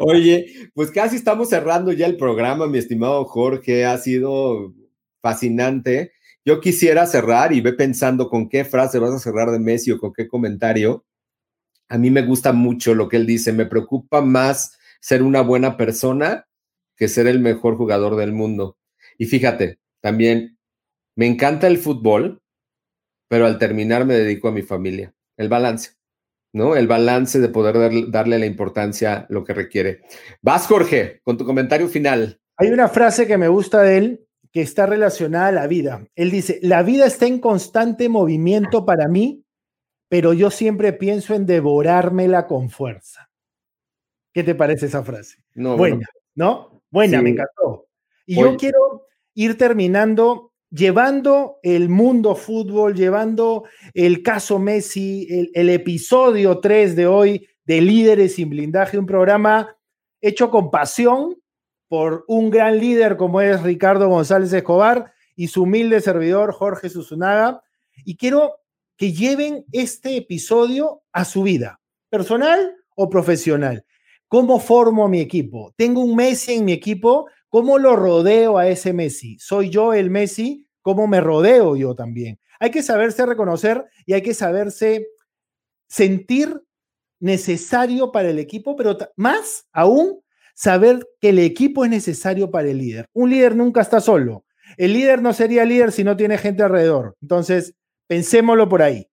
Oye, 0.00 0.70
pues 0.74 0.90
casi 0.90 1.16
estamos 1.16 1.50
cerrando 1.50 1.92
ya 1.92 2.06
el 2.06 2.16
programa, 2.16 2.66
mi 2.66 2.78
estimado 2.78 3.24
Jorge. 3.26 3.84
Ha 3.84 3.98
sido 3.98 4.72
fascinante. 5.24 6.12
Yo 6.44 6.60
quisiera 6.60 7.06
cerrar 7.06 7.54
y 7.54 7.62
ve 7.62 7.72
pensando 7.72 8.28
con 8.28 8.50
qué 8.50 8.66
frase 8.66 8.98
vas 8.98 9.14
a 9.14 9.18
cerrar 9.18 9.50
de 9.50 9.58
Messi 9.58 9.90
o 9.90 9.98
con 9.98 10.12
qué 10.12 10.28
comentario. 10.28 11.06
A 11.88 11.96
mí 11.96 12.10
me 12.10 12.20
gusta 12.20 12.52
mucho 12.52 12.94
lo 12.94 13.08
que 13.08 13.16
él 13.16 13.26
dice. 13.26 13.54
Me 13.54 13.64
preocupa 13.64 14.20
más 14.20 14.78
ser 15.00 15.22
una 15.22 15.40
buena 15.40 15.78
persona 15.78 16.46
que 16.94 17.08
ser 17.08 17.26
el 17.26 17.40
mejor 17.40 17.76
jugador 17.76 18.16
del 18.16 18.32
mundo. 18.32 18.76
Y 19.16 19.24
fíjate, 19.24 19.78
también 20.02 20.58
me 21.16 21.26
encanta 21.26 21.68
el 21.68 21.78
fútbol, 21.78 22.42
pero 23.28 23.46
al 23.46 23.58
terminar 23.58 24.04
me 24.04 24.14
dedico 24.14 24.48
a 24.48 24.52
mi 24.52 24.60
familia. 24.60 25.14
El 25.38 25.48
balance, 25.48 25.92
¿no? 26.52 26.76
El 26.76 26.86
balance 26.86 27.40
de 27.40 27.48
poder 27.48 28.10
darle 28.10 28.38
la 28.38 28.46
importancia 28.46 29.24
lo 29.30 29.42
que 29.42 29.54
requiere. 29.54 30.02
Vas, 30.42 30.66
Jorge, 30.66 31.22
con 31.24 31.38
tu 31.38 31.46
comentario 31.46 31.88
final. 31.88 32.42
Hay 32.58 32.68
una 32.68 32.88
frase 32.88 33.26
que 33.26 33.38
me 33.38 33.48
gusta 33.48 33.80
de 33.80 33.96
él 33.96 34.24
que 34.54 34.62
está 34.62 34.86
relacionada 34.86 35.48
a 35.48 35.52
la 35.52 35.66
vida. 35.66 36.06
Él 36.14 36.30
dice, 36.30 36.60
la 36.62 36.84
vida 36.84 37.06
está 37.06 37.26
en 37.26 37.40
constante 37.40 38.08
movimiento 38.08 38.86
para 38.86 39.08
mí, 39.08 39.44
pero 40.08 40.32
yo 40.32 40.48
siempre 40.52 40.92
pienso 40.92 41.34
en 41.34 41.44
devorármela 41.44 42.46
con 42.46 42.70
fuerza. 42.70 43.28
¿Qué 44.32 44.44
te 44.44 44.54
parece 44.54 44.86
esa 44.86 45.02
frase? 45.02 45.42
No, 45.54 45.76
Buena, 45.76 46.06
¿no? 46.36 46.82
Buena, 46.88 47.20
me 47.20 47.30
encantó. 47.30 47.88
Y 48.26 48.36
yo 48.36 48.56
quiero 48.56 49.08
ir 49.34 49.58
terminando 49.58 50.52
llevando 50.70 51.58
el 51.64 51.88
mundo 51.88 52.36
fútbol, 52.36 52.94
llevando 52.94 53.64
el 53.92 54.22
caso 54.22 54.60
Messi, 54.60 55.26
el, 55.30 55.50
el 55.54 55.70
episodio 55.70 56.60
3 56.60 56.94
de 56.94 57.06
hoy 57.08 57.48
de 57.64 57.80
Líderes 57.80 58.36
sin 58.36 58.50
Blindaje, 58.50 58.98
un 58.98 59.06
programa 59.06 59.76
hecho 60.20 60.48
con 60.48 60.70
pasión, 60.70 61.36
por 61.88 62.24
un 62.28 62.50
gran 62.50 62.78
líder 62.78 63.16
como 63.16 63.40
es 63.40 63.62
Ricardo 63.62 64.08
González 64.08 64.52
Escobar 64.52 65.12
y 65.36 65.48
su 65.48 65.62
humilde 65.62 66.00
servidor 66.00 66.52
Jorge 66.52 66.88
Susunaga. 66.88 67.62
Y 68.04 68.16
quiero 68.16 68.56
que 68.96 69.12
lleven 69.12 69.64
este 69.72 70.16
episodio 70.16 71.02
a 71.12 71.24
su 71.24 71.42
vida, 71.42 71.80
personal 72.10 72.74
o 72.96 73.08
profesional. 73.10 73.84
¿Cómo 74.28 74.58
formo 74.58 75.04
a 75.04 75.08
mi 75.08 75.20
equipo? 75.20 75.72
Tengo 75.76 76.02
un 76.02 76.16
Messi 76.16 76.54
en 76.54 76.64
mi 76.64 76.72
equipo, 76.72 77.28
¿cómo 77.48 77.78
lo 77.78 77.96
rodeo 77.96 78.58
a 78.58 78.68
ese 78.68 78.92
Messi? 78.92 79.38
¿Soy 79.38 79.70
yo 79.70 79.92
el 79.92 80.10
Messi? 80.10 80.66
¿Cómo 80.82 81.06
me 81.06 81.20
rodeo 81.20 81.76
yo 81.76 81.94
también? 81.94 82.38
Hay 82.58 82.70
que 82.70 82.82
saberse 82.82 83.26
reconocer 83.26 83.84
y 84.06 84.14
hay 84.14 84.22
que 84.22 84.34
saberse 84.34 85.06
sentir 85.86 86.62
necesario 87.20 88.12
para 88.12 88.30
el 88.30 88.38
equipo, 88.38 88.76
pero 88.76 88.96
más 89.16 89.66
aún 89.72 90.23
saber 90.54 91.06
que 91.20 91.30
el 91.30 91.38
equipo 91.38 91.84
es 91.84 91.90
necesario 91.90 92.50
para 92.50 92.68
el 92.68 92.78
líder. 92.78 93.06
Un 93.12 93.30
líder 93.30 93.56
nunca 93.56 93.80
está 93.80 94.00
solo. 94.00 94.44
El 94.76 94.92
líder 94.94 95.22
no 95.22 95.32
sería 95.32 95.64
líder 95.64 95.92
si 95.92 96.04
no 96.04 96.16
tiene 96.16 96.38
gente 96.38 96.62
alrededor. 96.62 97.16
Entonces, 97.20 97.74
pensémoslo 98.06 98.68
por 98.68 98.82
ahí. 98.82 99.08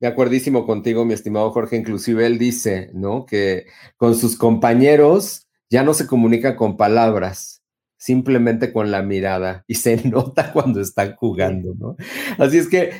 De 0.00 0.06
acuerdísimo 0.06 0.64
contigo, 0.66 1.04
mi 1.04 1.14
estimado 1.14 1.50
Jorge. 1.50 1.76
Inclusive 1.76 2.26
él 2.26 2.38
dice, 2.38 2.90
¿no? 2.94 3.26
Que 3.26 3.66
con 3.96 4.14
sus 4.14 4.36
compañeros 4.36 5.46
ya 5.70 5.82
no 5.82 5.94
se 5.94 6.06
comunica 6.06 6.56
con 6.56 6.76
palabras, 6.76 7.62
simplemente 7.96 8.72
con 8.72 8.90
la 8.90 9.02
mirada 9.02 9.64
y 9.66 9.74
se 9.74 9.96
nota 10.08 10.52
cuando 10.52 10.80
están 10.80 11.16
jugando, 11.16 11.74
¿no? 11.78 11.96
Así 12.38 12.58
es 12.58 12.68
que 12.68 12.92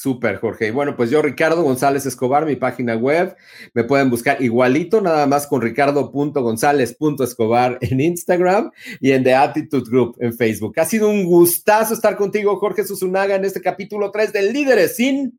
Súper, 0.00 0.36
Jorge. 0.36 0.68
Y 0.68 0.70
bueno, 0.70 0.94
pues 0.94 1.10
yo, 1.10 1.20
Ricardo 1.22 1.64
González 1.64 2.06
Escobar, 2.06 2.46
mi 2.46 2.54
página 2.54 2.94
web, 2.94 3.34
me 3.74 3.82
pueden 3.82 4.10
buscar 4.10 4.40
igualito, 4.40 5.00
nada 5.00 5.26
más 5.26 5.48
con 5.48 5.60
ricardo.gonzález.escobar 5.60 7.78
en 7.80 8.00
Instagram 8.00 8.70
y 9.00 9.10
en 9.10 9.24
The 9.24 9.34
Attitude 9.34 9.90
Group 9.90 10.14
en 10.20 10.34
Facebook. 10.34 10.78
Ha 10.78 10.84
sido 10.84 11.10
un 11.10 11.24
gustazo 11.24 11.94
estar 11.94 12.16
contigo, 12.16 12.60
Jorge 12.60 12.84
Susunaga, 12.84 13.34
en 13.34 13.44
este 13.44 13.60
capítulo 13.60 14.12
3 14.12 14.32
del 14.32 14.52
Líderes 14.52 14.94
sin 14.94 15.36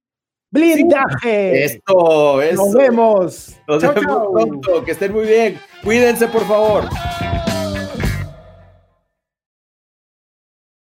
Blindaje. 0.51 1.63
Esto, 1.63 2.41
eso. 2.41 2.65
Nos 2.65 2.73
vemos. 2.73 3.55
Nos 3.65 3.81
vemos 3.81 4.27
pronto. 4.33 4.83
Que 4.83 4.91
estén 4.91 5.13
muy 5.13 5.25
bien. 5.25 5.57
Cuídense, 5.85 6.27
por 6.27 6.45
favor. 6.45 6.83